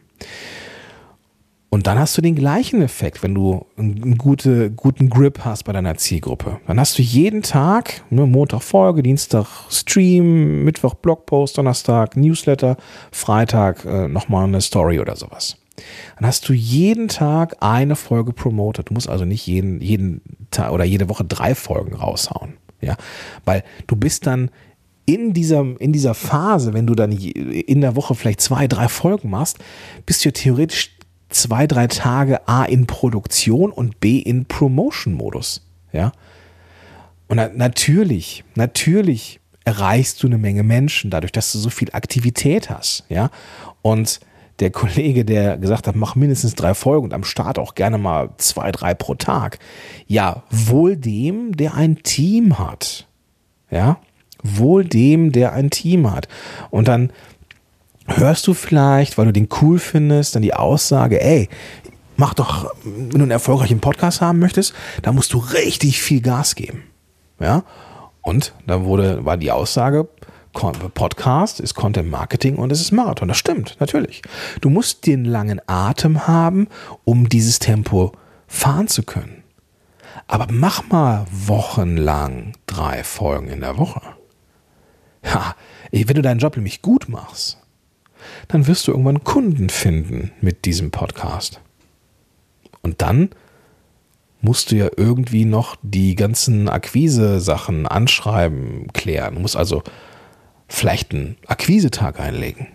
Und 1.70 1.86
dann 1.86 1.98
hast 1.98 2.18
du 2.18 2.20
den 2.20 2.34
gleichen 2.34 2.82
Effekt, 2.82 3.22
wenn 3.22 3.34
du 3.34 3.64
einen 3.78 4.18
gute, 4.18 4.70
guten 4.70 5.08
Grip 5.08 5.42
hast 5.42 5.62
bei 5.62 5.72
deiner 5.72 5.96
Zielgruppe. 5.96 6.60
Dann 6.66 6.78
hast 6.78 6.98
du 6.98 7.02
jeden 7.02 7.40
Tag, 7.40 8.02
ne, 8.10 8.26
Montag 8.26 8.62
Folge, 8.62 9.02
Dienstag 9.02 9.46
Stream, 9.70 10.64
Mittwoch 10.64 10.92
Blogpost, 10.92 11.56
Donnerstag 11.56 12.14
Newsletter, 12.14 12.76
Freitag 13.10 13.86
äh, 13.86 14.06
nochmal 14.06 14.44
eine 14.44 14.60
Story 14.60 15.00
oder 15.00 15.16
sowas. 15.16 15.56
Dann 16.16 16.26
hast 16.26 16.48
du 16.48 16.52
jeden 16.52 17.08
Tag 17.08 17.56
eine 17.60 17.96
Folge 17.96 18.32
promotet. 18.32 18.90
Du 18.90 18.94
musst 18.94 19.08
also 19.08 19.24
nicht 19.24 19.46
jeden, 19.46 19.80
jeden 19.80 20.20
Tag 20.50 20.72
oder 20.72 20.84
jede 20.84 21.08
Woche 21.08 21.24
drei 21.24 21.54
Folgen 21.54 21.94
raushauen. 21.94 22.54
Ja, 22.80 22.96
weil 23.44 23.62
du 23.86 23.94
bist 23.94 24.26
dann 24.26 24.50
in 25.04 25.32
dieser, 25.32 25.64
in 25.80 25.92
dieser 25.92 26.14
Phase, 26.14 26.74
wenn 26.74 26.86
du 26.86 26.94
dann 26.94 27.12
in 27.12 27.80
der 27.80 27.96
Woche 27.96 28.14
vielleicht 28.14 28.40
zwei, 28.40 28.66
drei 28.66 28.88
Folgen 28.88 29.30
machst, 29.30 29.58
bist 30.06 30.24
du 30.24 30.32
theoretisch 30.32 30.96
zwei, 31.28 31.66
drei 31.66 31.86
Tage 31.86 32.46
A 32.48 32.64
in 32.64 32.86
Produktion 32.86 33.70
und 33.70 34.00
B 34.00 34.18
in 34.18 34.46
Promotion-Modus. 34.46 35.62
Ja. 35.92 36.12
Und 37.28 37.56
natürlich, 37.56 38.44
natürlich 38.54 39.40
erreichst 39.64 40.22
du 40.22 40.26
eine 40.26 40.38
Menge 40.38 40.62
Menschen 40.62 41.10
dadurch, 41.10 41.32
dass 41.32 41.52
du 41.52 41.58
so 41.58 41.70
viel 41.70 41.88
Aktivität 41.92 42.68
hast. 42.70 43.04
Ja. 43.08 43.30
Und 43.80 44.20
der 44.60 44.70
Kollege, 44.70 45.24
der 45.24 45.56
gesagt 45.56 45.86
hat, 45.86 45.96
mach 45.96 46.14
mindestens 46.14 46.54
drei 46.54 46.74
Folgen 46.74 47.06
und 47.06 47.14
am 47.14 47.24
Start 47.24 47.58
auch 47.58 47.74
gerne 47.74 47.98
mal 47.98 48.30
zwei, 48.36 48.70
drei 48.70 48.94
pro 48.94 49.14
Tag. 49.14 49.58
Ja, 50.06 50.42
wohl 50.50 50.96
dem, 50.96 51.56
der 51.56 51.74
ein 51.74 52.02
Team 52.02 52.58
hat. 52.58 53.08
Ja, 53.70 53.98
wohl 54.42 54.84
dem, 54.84 55.32
der 55.32 55.52
ein 55.52 55.70
Team 55.70 56.10
hat. 56.10 56.28
Und 56.70 56.88
dann 56.88 57.12
hörst 58.06 58.46
du 58.46 58.54
vielleicht, 58.54 59.18
weil 59.18 59.26
du 59.26 59.32
den 59.32 59.48
cool 59.60 59.78
findest, 59.78 60.34
dann 60.34 60.42
die 60.42 60.54
Aussage, 60.54 61.22
ey, 61.22 61.48
mach 62.16 62.34
doch, 62.34 62.74
wenn 62.84 63.10
du 63.10 63.18
einen 63.18 63.30
erfolgreichen 63.30 63.80
Podcast 63.80 64.20
haben 64.20 64.38
möchtest, 64.38 64.74
da 65.02 65.12
musst 65.12 65.32
du 65.32 65.38
richtig 65.38 66.02
viel 66.02 66.20
Gas 66.20 66.54
geben. 66.54 66.84
Ja? 67.40 67.64
Und 68.20 68.54
da 68.66 68.84
wurde, 68.84 69.24
war 69.24 69.36
die 69.36 69.50
Aussage, 69.50 70.08
Podcast 70.52 71.60
ist 71.60 71.74
Content 71.74 72.10
Marketing 72.10 72.56
und 72.56 72.70
es 72.70 72.80
ist 72.80 72.92
Marathon. 72.92 73.28
Das 73.28 73.38
stimmt, 73.38 73.76
natürlich. 73.80 74.22
Du 74.60 74.70
musst 74.70 75.06
den 75.06 75.24
langen 75.24 75.60
Atem 75.66 76.26
haben, 76.26 76.68
um 77.04 77.28
dieses 77.28 77.58
Tempo 77.58 78.12
fahren 78.46 78.88
zu 78.88 79.02
können. 79.02 79.42
Aber 80.28 80.46
mach 80.50 80.88
mal 80.88 81.26
wochenlang 81.30 82.52
drei 82.66 83.02
Folgen 83.02 83.48
in 83.48 83.60
der 83.60 83.78
Woche. 83.78 84.02
Ja, 85.24 85.56
wenn 85.90 86.06
du 86.06 86.22
deinen 86.22 86.40
Job 86.40 86.56
nämlich 86.56 86.82
gut 86.82 87.08
machst, 87.08 87.58
dann 88.48 88.66
wirst 88.66 88.86
du 88.86 88.92
irgendwann 88.92 89.24
Kunden 89.24 89.68
finden 89.68 90.32
mit 90.40 90.64
diesem 90.64 90.90
Podcast. 90.90 91.60
Und 92.82 93.02
dann 93.02 93.30
musst 94.40 94.70
du 94.70 94.76
ja 94.76 94.90
irgendwie 94.96 95.44
noch 95.44 95.76
die 95.82 96.14
ganzen 96.14 96.68
Akquise-Sachen 96.68 97.86
anschreiben, 97.86 98.88
klären. 98.92 99.36
Du 99.36 99.40
musst 99.40 99.56
also 99.56 99.82
vielleicht 100.72 101.12
einen 101.12 101.36
Akquisetag 101.46 102.20
einlegen. 102.20 102.68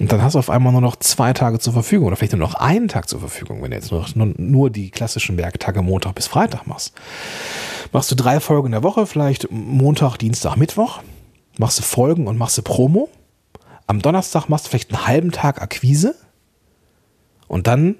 Und 0.00 0.10
dann 0.10 0.22
hast 0.22 0.34
du 0.34 0.40
auf 0.40 0.50
einmal 0.50 0.72
nur 0.72 0.80
noch 0.80 0.96
zwei 0.96 1.32
Tage 1.32 1.60
zur 1.60 1.72
Verfügung 1.72 2.08
oder 2.08 2.16
vielleicht 2.16 2.32
nur 2.32 2.40
noch 2.40 2.54
einen 2.54 2.88
Tag 2.88 3.08
zur 3.08 3.20
Verfügung, 3.20 3.62
wenn 3.62 3.70
du 3.70 3.76
jetzt 3.76 3.92
nur, 3.92 4.34
nur 4.36 4.70
die 4.70 4.90
klassischen 4.90 5.36
Werktage 5.36 5.82
Montag 5.82 6.16
bis 6.16 6.26
Freitag 6.26 6.66
machst. 6.66 6.94
Machst 7.92 8.10
du 8.10 8.16
drei 8.16 8.40
Folgen 8.40 8.66
in 8.66 8.72
der 8.72 8.82
Woche, 8.82 9.06
vielleicht 9.06 9.48
Montag, 9.52 10.16
Dienstag, 10.16 10.56
Mittwoch, 10.56 11.00
machst 11.58 11.78
du 11.78 11.84
Folgen 11.84 12.26
und 12.26 12.36
machst 12.36 12.58
du 12.58 12.62
Promo 12.62 13.08
am 13.86 14.00
Donnerstag 14.00 14.48
machst 14.48 14.66
du 14.66 14.70
vielleicht 14.70 14.94
einen 14.94 15.06
halben 15.06 15.30
Tag 15.30 15.60
Akquise 15.60 16.14
und 17.48 17.66
dann, 17.66 17.96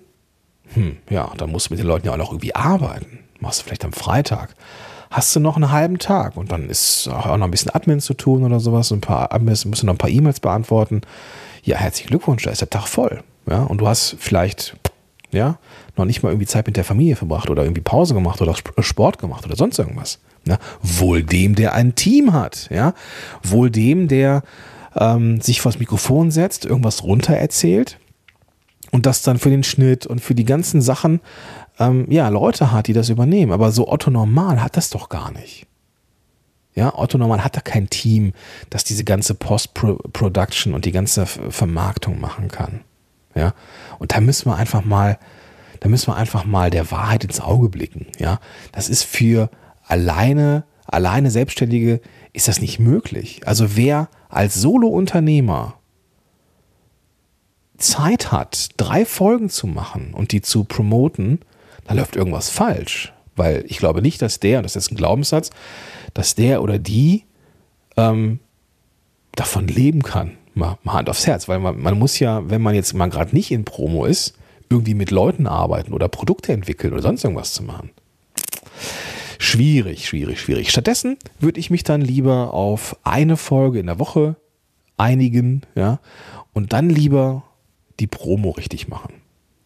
hm, 0.75 0.97
ja, 1.11 1.33
dann 1.37 1.51
musst 1.51 1.69
du 1.69 1.75
mit 1.75 1.79
den 1.81 1.87
Leuten 1.87 2.07
ja 2.07 2.13
auch 2.13 2.19
noch 2.19 2.31
irgendwie 2.31 2.55
arbeiten. 2.55 3.21
Machst 3.41 3.61
du 3.61 3.65
vielleicht 3.65 3.85
am 3.85 3.93
Freitag. 3.93 4.55
Hast 5.11 5.35
du 5.35 5.41
noch 5.41 5.57
einen 5.57 5.71
halben 5.71 5.99
Tag 5.99 6.37
und 6.37 6.53
dann 6.53 6.69
ist 6.69 7.09
auch 7.09 7.37
noch 7.37 7.47
ein 7.47 7.51
bisschen 7.51 7.75
Admin 7.75 8.01
zu 8.01 8.15
tun 8.15 8.45
oder 8.45 8.61
sowas, 8.61 8.91
ein 8.91 9.01
paar 9.01 9.33
Admins, 9.33 9.65
musst 9.65 9.83
du 9.83 9.87
noch 9.87 9.95
ein 9.95 9.99
paar 9.99 10.11
E-Mails 10.11 10.41
beantworten. 10.41 11.03
Ja, 11.63 11.77
herzlichen 11.77 12.09
Glückwunsch, 12.09 12.43
da 12.43 12.51
ist 12.51 12.61
der 12.61 12.71
Tag 12.71 12.89
voll. 12.89 13.23
Ja, 13.49 13.63
und 13.63 13.79
du 13.79 13.87
hast 13.87 14.17
vielleicht, 14.19 14.77
ja, 15.31 15.59
noch 15.97 16.05
nicht 16.05 16.23
mal 16.23 16.31
irgendwie 16.31 16.47
Zeit 16.47 16.67
mit 16.67 16.77
der 16.77 16.85
Familie 16.85 17.17
verbracht 17.17 17.51
oder 17.51 17.63
irgendwie 17.63 17.83
Pause 17.83 18.15
gemacht 18.15 18.41
oder 18.41 18.55
Sport 18.81 19.19
gemacht 19.19 19.45
oder 19.45 19.57
sonst 19.57 19.79
irgendwas. 19.79 20.19
Ja, 20.47 20.59
wohl 20.83 21.23
dem, 21.23 21.55
der 21.55 21.75
ein 21.75 21.95
Team 21.95 22.33
hat, 22.33 22.69
ja, 22.71 22.95
wohl 23.43 23.71
dem, 23.71 24.09
der 24.09 24.43
ähm, 24.97 25.41
sich 25.41 25.61
vors 25.61 25.79
Mikrofon 25.79 26.31
setzt, 26.31 26.65
irgendwas 26.65 27.03
runter 27.03 27.35
erzählt 27.35 27.99
und 28.91 29.07
das 29.07 29.23
dann 29.23 29.39
für 29.39 29.51
den 29.51 29.65
Schnitt 29.65 30.07
und 30.07 30.21
für 30.21 30.35
die 30.35 30.45
ganzen 30.45 30.81
Sachen 30.81 31.21
ähm, 31.79 32.11
ja 32.11 32.29
Leute 32.29 32.73
hat, 32.73 32.87
die 32.87 32.93
das 32.93 33.09
übernehmen. 33.09 33.53
Aber 33.53 33.73
so 33.73 33.89
Otto 33.89 34.11
Normal 34.11 34.63
hat 34.63 34.77
das 34.77 34.91
doch 34.91 35.09
gar 35.09 35.33
nicht. 35.33 35.67
Ja, 36.75 36.99
Otto 36.99 37.19
Normal 37.19 37.45
hat 37.45 37.57
da 37.57 37.61
kein 37.61 37.89
Team, 37.89 38.33
das 38.71 38.85
diese 38.85 39.05
ganze 39.05 39.35
Post-Production 39.35 40.75
und 40.75 40.85
die 40.85 40.93
ganze 40.93 41.27
Vermarktung 41.27 42.21
machen 42.21 42.49
kann. 42.49 42.81
Ja, 43.35 43.55
und 43.99 44.13
da 44.13 44.21
müssen 44.21 44.51
wir 44.51 44.57
einfach 44.57 44.85
mal, 44.85 45.19
da 45.81 45.89
müssen 45.89 46.09
wir 46.09 46.17
einfach 46.17 46.45
mal 46.45 46.71
der 46.71 46.91
Wahrheit 46.91 47.25
ins 47.25 47.41
Auge 47.41 47.69
blicken. 47.69 48.07
Ja, 48.19 48.41
das 48.73 48.89
ist 48.89 49.05
für 49.05 49.51
alleine, 49.87 50.65
alleine 50.87 51.31
Selbstständige 51.31 52.01
ist 52.33 52.49
das 52.49 52.61
nicht 52.61 52.81
möglich. 52.81 53.43
Also 53.47 53.77
wer 53.77 54.09
als 54.29 54.55
Solo-Unternehmer 54.55 55.75
Zeit 57.77 58.33
hat, 58.33 58.71
drei 58.77 59.05
Folgen 59.05 59.49
zu 59.49 59.67
machen 59.67 60.13
und 60.15 60.33
die 60.33 60.43
zu 60.43 60.65
promoten, 60.65 61.41
da 61.85 61.95
läuft 61.95 62.17
irgendwas 62.17 62.51
falsch. 62.51 63.13
Weil 63.37 63.65
ich 63.69 63.79
glaube 63.79 64.03
nicht, 64.03 64.23
dass 64.23 64.41
der, 64.41 64.59
und 64.59 64.65
das 64.65 64.77
ist 64.77 64.91
ein 64.91 64.97
Glaubenssatz, 64.97 65.51
dass 66.13 66.35
der 66.35 66.63
oder 66.63 66.79
die 66.79 67.25
ähm, 67.97 68.39
davon 69.35 69.67
leben 69.69 70.03
kann. 70.03 70.37
Mal, 70.55 70.79
mal 70.85 70.95
Hand 70.95 71.11
aufs 71.11 71.27
Herz, 71.27 71.49
weil 71.49 71.59
man, 71.59 71.81
man 71.81 71.99
muss 71.99 72.19
ja, 72.21 72.49
wenn 72.49 72.63
man 72.63 72.75
jetzt 72.75 72.95
mal 72.95 73.11
gerade 73.11 73.35
nicht 73.35 73.51
in 73.51 73.65
Promo 73.65 74.05
ist, 74.05 74.35
irgendwie 74.71 74.95
mit 74.95 75.11
Leuten 75.11 75.47
arbeiten 75.47 75.93
oder 75.93 76.09
Produkte 76.09 76.53
entwickeln 76.53 76.93
oder 76.93 77.03
sonst 77.03 77.25
irgendwas 77.25 77.53
zu 77.53 77.65
machen. 77.65 77.91
Schwierig, 79.39 80.07
schwierig, 80.07 80.41
schwierig. 80.41 80.71
Stattdessen 80.71 81.19
würde 81.39 81.61
ich 81.61 81.71
mich 81.71 81.83
dann 81.83 82.01
lieber 82.01 82.55
auf 82.55 82.97
eine 83.03 83.37
Folge 83.37 83.81
in 83.81 83.87
der 83.87 83.99
Woche 83.99 84.37
einigen, 84.97 85.63
ja, 85.75 85.99
und 86.53 86.73
dann 86.73 86.89
lieber 86.89 87.43
die 88.01 88.07
Promo 88.07 88.51
richtig 88.51 88.89
machen. 88.89 89.24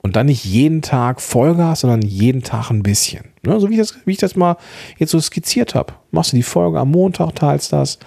Und 0.09 0.17
dann 0.17 0.25
nicht 0.25 0.47
jeden 0.47 0.81
Tag 0.81 1.21
Vollgas, 1.21 1.81
sondern 1.81 2.01
jeden 2.01 2.43
Tag 2.43 2.71
ein 2.71 2.83
bisschen. 2.83 3.25
Ne? 3.45 3.61
So 3.61 3.69
wie 3.69 3.75
ich, 3.75 3.79
das, 3.79 3.95
wie 4.07 4.13
ich 4.13 4.17
das 4.17 4.37
mal 4.37 4.57
jetzt 4.97 5.11
so 5.11 5.21
skizziert 5.21 5.75
habe. 5.75 5.93
Machst 6.13 6.33
du 6.33 6.37
die 6.37 6.43
Folge 6.43 6.81
am 6.81 6.93
Montag, 6.93 7.35
teilst 7.35 7.75
das. 7.75 7.99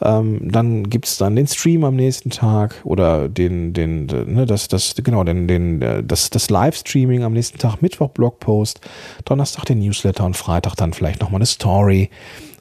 Ähm, 0.00 0.40
dann 0.50 0.88
gibt 0.88 1.04
es 1.04 1.18
dann 1.18 1.36
den 1.36 1.46
Stream 1.46 1.84
am 1.84 1.94
nächsten 1.94 2.30
Tag 2.30 2.76
oder 2.84 3.28
den, 3.28 3.74
den, 3.74 4.06
ne, 4.06 4.46
das, 4.46 4.68
das, 4.68 4.94
genau, 4.94 5.24
den, 5.24 5.46
den, 5.46 6.08
das, 6.08 6.30
das 6.30 6.48
Livestreaming 6.48 7.22
am 7.22 7.34
nächsten 7.34 7.58
Tag, 7.58 7.82
Mittwoch 7.82 8.12
Blogpost, 8.12 8.80
Donnerstag 9.26 9.66
den 9.66 9.80
Newsletter 9.80 10.24
und 10.24 10.38
Freitag 10.38 10.74
dann 10.76 10.94
vielleicht 10.94 11.20
nochmal 11.20 11.40
eine 11.40 11.46
Story 11.46 12.08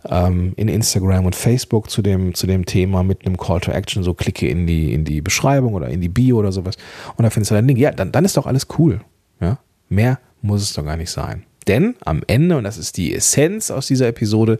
ähm, 0.09 0.53
in 0.55 0.67
Instagram 0.67 1.25
und 1.25 1.35
Facebook 1.35 1.89
zu 1.89 2.01
dem, 2.01 2.33
zu 2.33 2.47
dem 2.47 2.65
Thema 2.65 3.03
mit 3.03 3.25
einem 3.25 3.37
Call 3.37 3.59
to 3.59 3.71
Action, 3.71 4.03
so 4.03 4.13
klicke 4.13 4.47
in 4.47 4.67
die, 4.67 4.93
in 4.93 5.05
die 5.05 5.21
Beschreibung 5.21 5.73
oder 5.73 5.89
in 5.89 6.01
die 6.01 6.09
Bio 6.09 6.37
oder 6.37 6.51
sowas 6.51 6.75
und 7.15 7.23
da 7.23 7.29
findest 7.29 7.51
du 7.51 7.55
dein 7.55 7.67
Link. 7.67 7.79
Ja, 7.79 7.91
dann, 7.91 8.11
dann 8.11 8.25
ist 8.25 8.37
doch 8.37 8.45
alles 8.45 8.67
cool. 8.77 9.01
Ja? 9.39 9.59
Mehr 9.89 10.19
muss 10.41 10.61
es 10.61 10.73
doch 10.73 10.85
gar 10.85 10.97
nicht 10.97 11.11
sein. 11.11 11.43
Denn 11.67 11.95
am 12.05 12.21
Ende, 12.27 12.57
und 12.57 12.63
das 12.63 12.77
ist 12.77 12.97
die 12.97 13.13
Essenz 13.15 13.71
aus 13.71 13.87
dieser 13.87 14.07
Episode, 14.07 14.59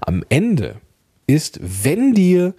am 0.00 0.22
Ende 0.28 0.76
ist, 1.26 1.58
wenn 1.62 2.14
dir 2.14 2.54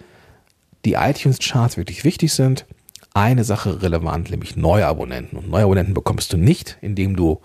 die 0.84 0.94
iTunes-Charts 0.94 1.76
wirklich 1.76 2.04
wichtig 2.04 2.32
sind, 2.32 2.66
eine 3.14 3.44
Sache 3.44 3.82
relevant, 3.82 4.30
nämlich 4.30 4.56
neue 4.56 4.86
Abonnenten. 4.86 5.36
Und 5.36 5.50
neue 5.50 5.64
Abonnenten 5.64 5.94
bekommst 5.94 6.32
du 6.32 6.36
nicht, 6.36 6.78
indem 6.80 7.16
du 7.16 7.40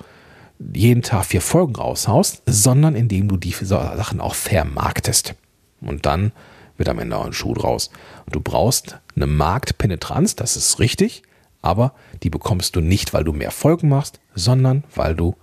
jeden 0.74 1.02
Tag 1.02 1.26
vier 1.26 1.42
Folgen 1.42 1.76
raushaust, 1.76 2.44
sondern 2.46 2.96
indem 2.96 3.28
du 3.28 3.38
die 3.38 3.52
Sachen 3.52 4.22
auch 4.22 4.36
vermarktest. 4.36 5.36
Und 5.82 6.06
dann 6.06 6.32
wird 6.78 6.90
am 6.90 7.00
Ende 7.00 7.18
auch 7.18 7.26
ein 7.26 7.34
Schuh 7.34 7.54
draus. 7.54 7.90
Und 8.26 8.36
du 8.36 8.42
brauchst 8.42 9.00
eine 9.16 9.28
Marktpenetranz, 9.28 10.36
das 10.36 10.56
ist 10.56 10.80
richtig, 10.80 11.24
aber 11.62 11.94
die 12.24 12.30
bekommst 12.30 12.76
du 12.76 12.82
nicht, 12.82 13.14
weil 13.14 13.24
du 13.24 13.34
mehr 13.34 13.52
Folgen 13.52 13.90
machst, 13.90 14.20
sondern 14.36 14.84
weil 14.94 15.16
du 15.16 15.36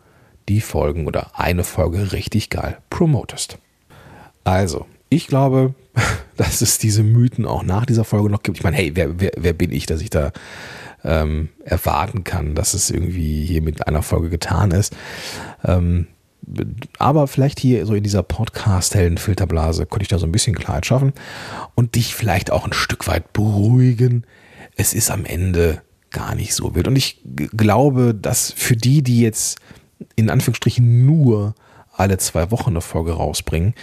die 0.48 0.60
Folgen 0.60 1.06
oder 1.06 1.38
eine 1.38 1.64
Folge 1.64 2.12
richtig 2.12 2.50
geil 2.50 2.78
promotest. 2.90 3.58
Also, 4.44 4.86
ich 5.08 5.26
glaube, 5.26 5.74
dass 6.36 6.60
es 6.60 6.78
diese 6.78 7.02
Mythen 7.02 7.46
auch 7.46 7.62
nach 7.62 7.86
dieser 7.86 8.04
Folge 8.04 8.30
noch 8.30 8.42
gibt. 8.42 8.58
Ich 8.58 8.64
meine, 8.64 8.76
hey, 8.76 8.92
wer, 8.94 9.20
wer, 9.20 9.32
wer 9.36 9.52
bin 9.52 9.72
ich, 9.72 9.86
dass 9.86 10.00
ich 10.00 10.10
da 10.10 10.32
ähm, 11.04 11.48
erwarten 11.64 12.24
kann, 12.24 12.54
dass 12.54 12.74
es 12.74 12.90
irgendwie 12.90 13.44
hier 13.44 13.62
mit 13.62 13.86
einer 13.86 14.02
Folge 14.02 14.30
getan 14.30 14.70
ist. 14.70 14.94
Ähm, 15.64 16.06
aber 16.98 17.26
vielleicht 17.26 17.60
hier 17.60 17.86
so 17.86 17.94
in 17.94 18.02
dieser 18.02 18.22
Podcast-Helden-Filterblase 18.22 19.86
konnte 19.86 20.02
ich 20.02 20.08
da 20.08 20.18
so 20.18 20.26
ein 20.26 20.32
bisschen 20.32 20.54
Klarheit 20.54 20.86
schaffen 20.86 21.12
und 21.74 21.94
dich 21.94 22.14
vielleicht 22.14 22.50
auch 22.50 22.64
ein 22.64 22.72
Stück 22.72 23.06
weit 23.06 23.32
beruhigen. 23.32 24.24
Es 24.76 24.94
ist 24.94 25.10
am 25.10 25.24
Ende 25.24 25.82
gar 26.10 26.34
nicht 26.34 26.54
so 26.54 26.74
wild. 26.74 26.88
Und 26.88 26.96
ich 26.96 27.20
glaube, 27.56 28.14
dass 28.14 28.52
für 28.52 28.76
die, 28.76 29.02
die 29.02 29.20
jetzt 29.20 29.58
in 30.16 30.30
Anführungsstrichen 30.30 31.06
nur 31.06 31.54
alle 32.00 32.18
zwei 32.18 32.50
Wochen 32.50 32.70
eine 32.70 32.80
Folge 32.80 33.12
rausbringen, 33.12 33.74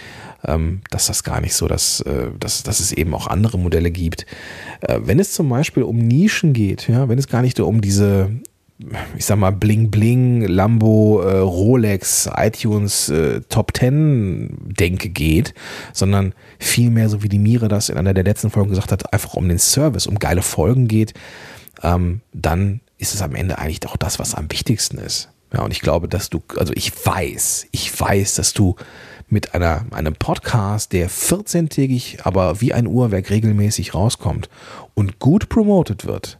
ähm, 0.44 0.82
dass 0.90 1.06
das 1.06 1.24
gar 1.24 1.40
nicht 1.40 1.54
so, 1.54 1.68
dass, 1.68 2.00
äh, 2.00 2.30
dass, 2.38 2.62
dass 2.62 2.80
es 2.80 2.92
eben 2.92 3.14
auch 3.14 3.26
andere 3.26 3.58
Modelle 3.58 3.90
gibt. 3.90 4.26
Äh, 4.80 5.00
wenn 5.04 5.18
es 5.18 5.32
zum 5.32 5.48
Beispiel 5.48 5.82
um 5.82 5.96
Nischen 5.98 6.52
geht, 6.52 6.88
ja, 6.88 7.08
wenn 7.08 7.18
es 7.18 7.28
gar 7.28 7.42
nicht 7.42 7.60
um 7.60 7.80
diese 7.80 8.30
ich 9.16 9.24
sag 9.24 9.38
mal, 9.38 9.50
Bling 9.50 9.90
Bling, 9.90 10.42
Lambo, 10.42 11.20
äh, 11.20 11.38
Rolex, 11.38 12.30
iTunes 12.36 13.08
äh, 13.08 13.40
Top 13.48 13.76
10 13.76 14.56
Denke 14.78 15.08
geht, 15.08 15.52
sondern 15.92 16.32
vielmehr, 16.60 17.08
so 17.08 17.22
wie 17.24 17.28
die 17.28 17.40
Mire 17.40 17.66
das 17.66 17.88
in 17.88 17.98
einer 17.98 18.14
der 18.14 18.22
letzten 18.22 18.50
Folgen 18.50 18.70
gesagt 18.70 18.92
hat, 18.92 19.12
einfach 19.12 19.34
um 19.34 19.48
den 19.48 19.58
Service, 19.58 20.06
um 20.06 20.20
geile 20.20 20.42
Folgen 20.42 20.86
geht, 20.86 21.14
ähm, 21.82 22.20
dann 22.32 22.80
ist 22.98 23.14
es 23.14 23.22
am 23.22 23.34
Ende 23.34 23.58
eigentlich 23.58 23.84
auch 23.86 23.96
das, 23.96 24.20
was 24.20 24.34
am 24.34 24.50
wichtigsten 24.50 24.98
ist. 24.98 25.28
Ja, 25.52 25.62
und 25.62 25.72
ich 25.72 25.80
glaube, 25.80 26.08
dass 26.08 26.30
du, 26.30 26.42
also 26.56 26.72
ich 26.74 26.92
weiß, 27.06 27.68
ich 27.70 27.98
weiß, 27.98 28.34
dass 28.34 28.52
du 28.52 28.76
mit 29.28 29.54
einer, 29.54 29.84
einem 29.90 30.14
Podcast, 30.14 30.92
der 30.92 31.10
14-tägig, 31.10 32.20
aber 32.24 32.60
wie 32.60 32.72
ein 32.72 32.86
Uhrwerk 32.86 33.30
regelmäßig 33.30 33.94
rauskommt 33.94 34.48
und 34.94 35.18
gut 35.18 35.48
promotet 35.48 36.06
wird, 36.06 36.38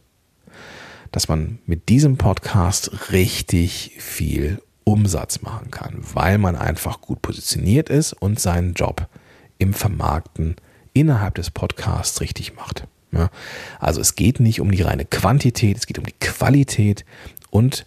dass 1.11 1.27
man 1.27 1.59
mit 1.65 1.89
diesem 1.89 2.17
Podcast 2.17 3.11
richtig 3.11 3.95
viel 3.99 4.61
Umsatz 4.83 5.41
machen 5.41 5.69
kann, 5.71 6.01
weil 6.13 6.37
man 6.37 6.55
einfach 6.55 7.01
gut 7.01 7.21
positioniert 7.21 7.89
ist 7.89 8.13
und 8.13 8.39
seinen 8.39 8.73
Job 8.73 9.07
im 9.59 9.73
Vermarkten 9.73 10.55
innerhalb 10.93 11.35
des 11.35 11.51
Podcasts 11.51 12.21
richtig 12.21 12.55
macht. 12.55 12.87
Ja, 13.11 13.29
also 13.79 14.01
es 14.01 14.15
geht 14.15 14.39
nicht 14.39 14.61
um 14.61 14.71
die 14.71 14.81
reine 14.81 15.05
Quantität, 15.05 15.77
es 15.77 15.87
geht 15.87 15.97
um 15.97 16.05
die 16.05 16.19
Qualität 16.19 17.05
und 17.49 17.85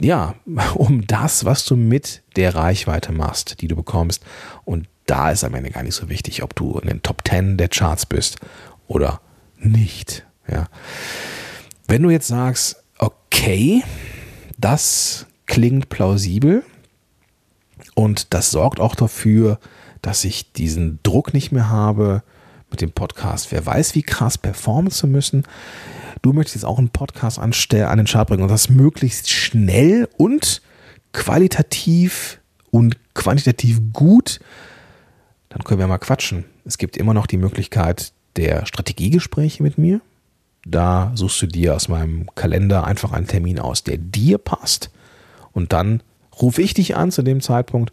ja, 0.00 0.34
um 0.74 1.06
das, 1.06 1.44
was 1.44 1.64
du 1.64 1.76
mit 1.76 2.22
der 2.36 2.54
Reichweite 2.54 3.12
machst, 3.12 3.60
die 3.60 3.68
du 3.68 3.76
bekommst. 3.76 4.24
Und 4.64 4.88
da 5.06 5.30
ist 5.30 5.44
am 5.44 5.54
Ende 5.54 5.70
gar 5.70 5.82
nicht 5.82 5.94
so 5.94 6.08
wichtig, 6.08 6.42
ob 6.42 6.54
du 6.54 6.78
in 6.78 6.88
den 6.88 7.02
Top 7.02 7.22
10 7.26 7.56
der 7.56 7.68
Charts 7.68 8.06
bist 8.06 8.38
oder 8.86 9.20
nicht. 9.58 10.26
Ja. 10.50 10.66
Wenn 11.86 12.02
du 12.02 12.10
jetzt 12.10 12.28
sagst, 12.28 12.84
okay, 12.98 13.82
das 14.58 15.26
klingt 15.46 15.88
plausibel 15.88 16.62
und 17.94 18.34
das 18.34 18.50
sorgt 18.50 18.80
auch 18.80 18.94
dafür, 18.94 19.58
dass 20.02 20.24
ich 20.24 20.52
diesen 20.52 21.00
Druck 21.02 21.32
nicht 21.32 21.52
mehr 21.52 21.70
habe 21.70 22.22
mit 22.70 22.82
dem 22.82 22.92
Podcast. 22.92 23.50
Wer 23.50 23.64
weiß, 23.64 23.94
wie 23.94 24.02
krass 24.02 24.36
performen 24.36 24.90
zu 24.90 25.06
müssen 25.06 25.44
du 26.22 26.32
möchtest 26.32 26.56
jetzt 26.56 26.64
auch 26.64 26.78
einen 26.78 26.90
Podcast 26.90 27.38
an 27.38 27.52
den 27.52 28.06
Start 28.06 28.28
bringen 28.28 28.42
und 28.42 28.50
das 28.50 28.68
möglichst 28.68 29.30
schnell 29.30 30.08
und 30.16 30.62
qualitativ 31.12 32.40
und 32.70 32.96
quantitativ 33.14 33.80
gut, 33.92 34.40
dann 35.48 35.64
können 35.64 35.80
wir 35.80 35.86
mal 35.86 35.98
quatschen. 35.98 36.44
Es 36.64 36.78
gibt 36.78 36.96
immer 36.96 37.14
noch 37.14 37.26
die 37.26 37.38
Möglichkeit 37.38 38.12
der 38.36 38.66
Strategiegespräche 38.66 39.62
mit 39.62 39.78
mir. 39.78 40.00
Da 40.66 41.12
suchst 41.14 41.42
du 41.42 41.46
dir 41.46 41.74
aus 41.74 41.88
meinem 41.88 42.26
Kalender 42.34 42.84
einfach 42.84 43.12
einen 43.12 43.26
Termin 43.26 43.58
aus, 43.58 43.84
der 43.84 43.96
dir 43.96 44.38
passt. 44.38 44.90
Und 45.52 45.72
dann 45.72 46.02
rufe 46.40 46.62
ich 46.62 46.74
dich 46.74 46.96
an 46.96 47.10
zu 47.10 47.22
dem 47.22 47.40
Zeitpunkt 47.40 47.92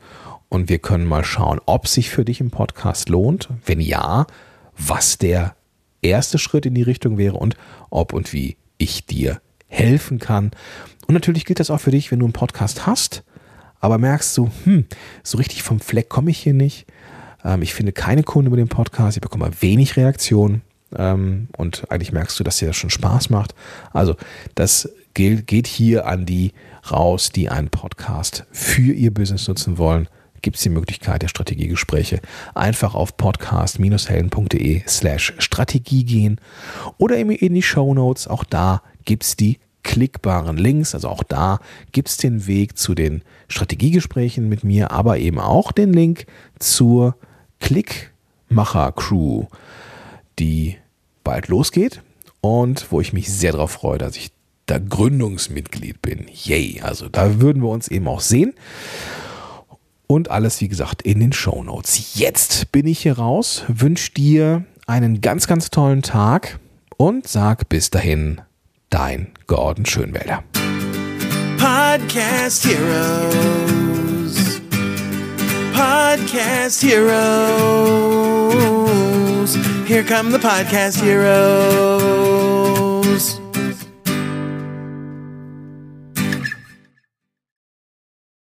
und 0.50 0.70
wir 0.70 0.80
können 0.80 1.06
mal 1.06 1.24
schauen, 1.24 1.60
ob 1.66 1.88
sich 1.88 2.10
für 2.10 2.26
dich 2.26 2.42
im 2.42 2.52
Podcast 2.52 3.10
lohnt. 3.10 3.50
Wenn 3.66 3.80
ja, 3.80 4.28
was 4.78 5.18
der 5.18 5.56
erste 6.06 6.38
Schritt 6.38 6.66
in 6.66 6.76
die 6.76 6.82
Richtung 6.82 7.18
wäre 7.18 7.36
und 7.36 7.56
ob 7.90 8.14
und 8.14 8.34
wie 8.34 8.58
ich 8.78 9.06
dir 9.06 9.42
helfen 9.68 10.20
kann. 10.20 10.52
Und 11.08 11.14
natürlich 11.14 11.46
gilt 11.46 11.60
das 11.60 11.70
auch 11.70 11.80
für 11.80 11.92
dich, 11.92 12.12
wenn 12.12 12.20
du 12.20 12.26
einen 12.26 12.34
Podcast 12.34 12.86
hast, 12.86 13.24
aber 13.80 13.98
merkst 13.98 14.34
so, 14.34 14.50
hm, 14.64 14.86
so 15.24 15.38
richtig 15.38 15.64
vom 15.64 15.80
Fleck 15.80 16.10
komme 16.10 16.32
ich 16.32 16.40
hier 16.40 16.54
nicht. 16.54 16.86
Ähm, 17.44 17.62
ich 17.62 17.74
finde 17.74 17.92
keine 17.92 18.24
Kunden 18.24 18.48
über 18.48 18.58
den 18.58 18.68
Podcast, 18.68 19.18
ich 19.18 19.22
bekomme 19.22 19.50
wenig 19.60 19.98
Reaktionen 19.98 20.62
ähm, 20.96 21.50
und 21.58 21.90
eigentlich 21.92 22.12
merkst 22.12 22.40
du, 22.40 22.44
dass 22.44 22.58
dir 22.58 22.68
das 22.68 22.76
schon 22.76 22.90
Spaß 22.90 23.30
macht. 23.30 23.54
Also 23.94 24.16
das 24.56 24.90
gilt, 25.14 25.48
geht 25.48 25.68
hier 25.68 26.08
an 26.08 26.26
die 26.26 26.54
raus, 26.92 27.30
die 27.30 27.50
einen 27.50 27.70
Podcast 27.70 28.46
für 28.52 28.94
ihr 28.94 29.14
Business 29.14 29.48
nutzen 29.48 29.78
wollen 29.78 30.08
gibt 30.46 30.58
es 30.58 30.64
die 30.64 30.70
Möglichkeit 30.70 31.24
der 31.24 31.28
Strategiegespräche. 31.28 32.22
Einfach 32.54 32.94
auf 32.94 33.18
podcast-helden.de 33.18 34.84
slash 34.88 35.34
Strategie 35.40 36.04
gehen 36.04 36.40
oder 37.00 37.18
eben 37.18 37.32
in 37.32 37.56
die 37.56 37.64
Show 37.64 37.96
Notes. 37.96 38.28
Auch 38.28 38.44
da 38.44 38.84
gibt 39.06 39.24
es 39.24 39.36
die 39.36 39.58
klickbaren 39.82 40.56
Links. 40.56 40.94
Also 40.94 41.10
auch 41.10 41.24
da 41.24 41.60
gibt 41.94 42.10
es 42.10 42.18
den 42.18 42.46
Weg 42.46 42.78
zu 42.78 42.94
den 42.94 43.24
Strategiegesprächen 43.48 44.48
mit 44.48 44.64
mir, 44.64 44.92
aber 44.92 45.18
eben 45.18 45.40
auch 45.40 45.72
den 45.72 45.92
Link 45.92 46.28
zur 46.60 47.16
Klickmacher-Crew, 47.60 49.46
die 50.38 50.78
bald 51.24 51.48
losgeht 51.48 52.04
und 52.42 52.92
wo 52.92 53.02
ich 53.02 53.14
mich 53.14 53.34
sehr 53.34 53.54
darauf 53.54 53.72
freue, 53.72 53.98
dass 53.98 54.16
ich 54.16 54.30
da 54.68 54.78
Gründungsmitglied 54.78 56.04
bin. 56.04 56.28
Yay! 56.32 56.82
Also 56.84 57.10
da 57.10 57.42
würden 57.42 57.64
wir 57.64 57.70
uns 57.70 57.88
eben 57.88 58.08
auch 58.08 58.22
sehen. 58.22 58.54
Und 60.08 60.30
alles, 60.30 60.62
wie 60.62 60.68
gesagt, 60.68 61.02
in 61.02 61.20
den 61.20 61.34
Show 61.34 61.64
Notes. 61.64 62.16
Jetzt 62.16 62.72
bin 62.72 62.86
ich 62.88 63.00
hier 63.00 63.18
raus, 63.18 63.64
wünsche 63.68 64.12
dir 64.12 64.66
einen 64.88 65.22
ganz, 65.22 65.48
ganz 65.48 65.70
tollen 65.72 66.02
Tag 66.02 66.60
und 66.98 67.28
sag 67.28 67.68
bis 67.70 67.90
dahin, 67.90 68.42
dein 68.90 69.32
Gordon 69.48 69.86
Schönwälder. 69.86 70.44
Podcast 71.58 72.66
Heroes. 72.66 74.62
Podcast 75.74 76.84
Heroes. 76.84 77.06
Here 79.88 80.04
come 80.04 80.32
the 80.32 80.38
Podcast 80.40 81.02
Heroes. 81.02 82.95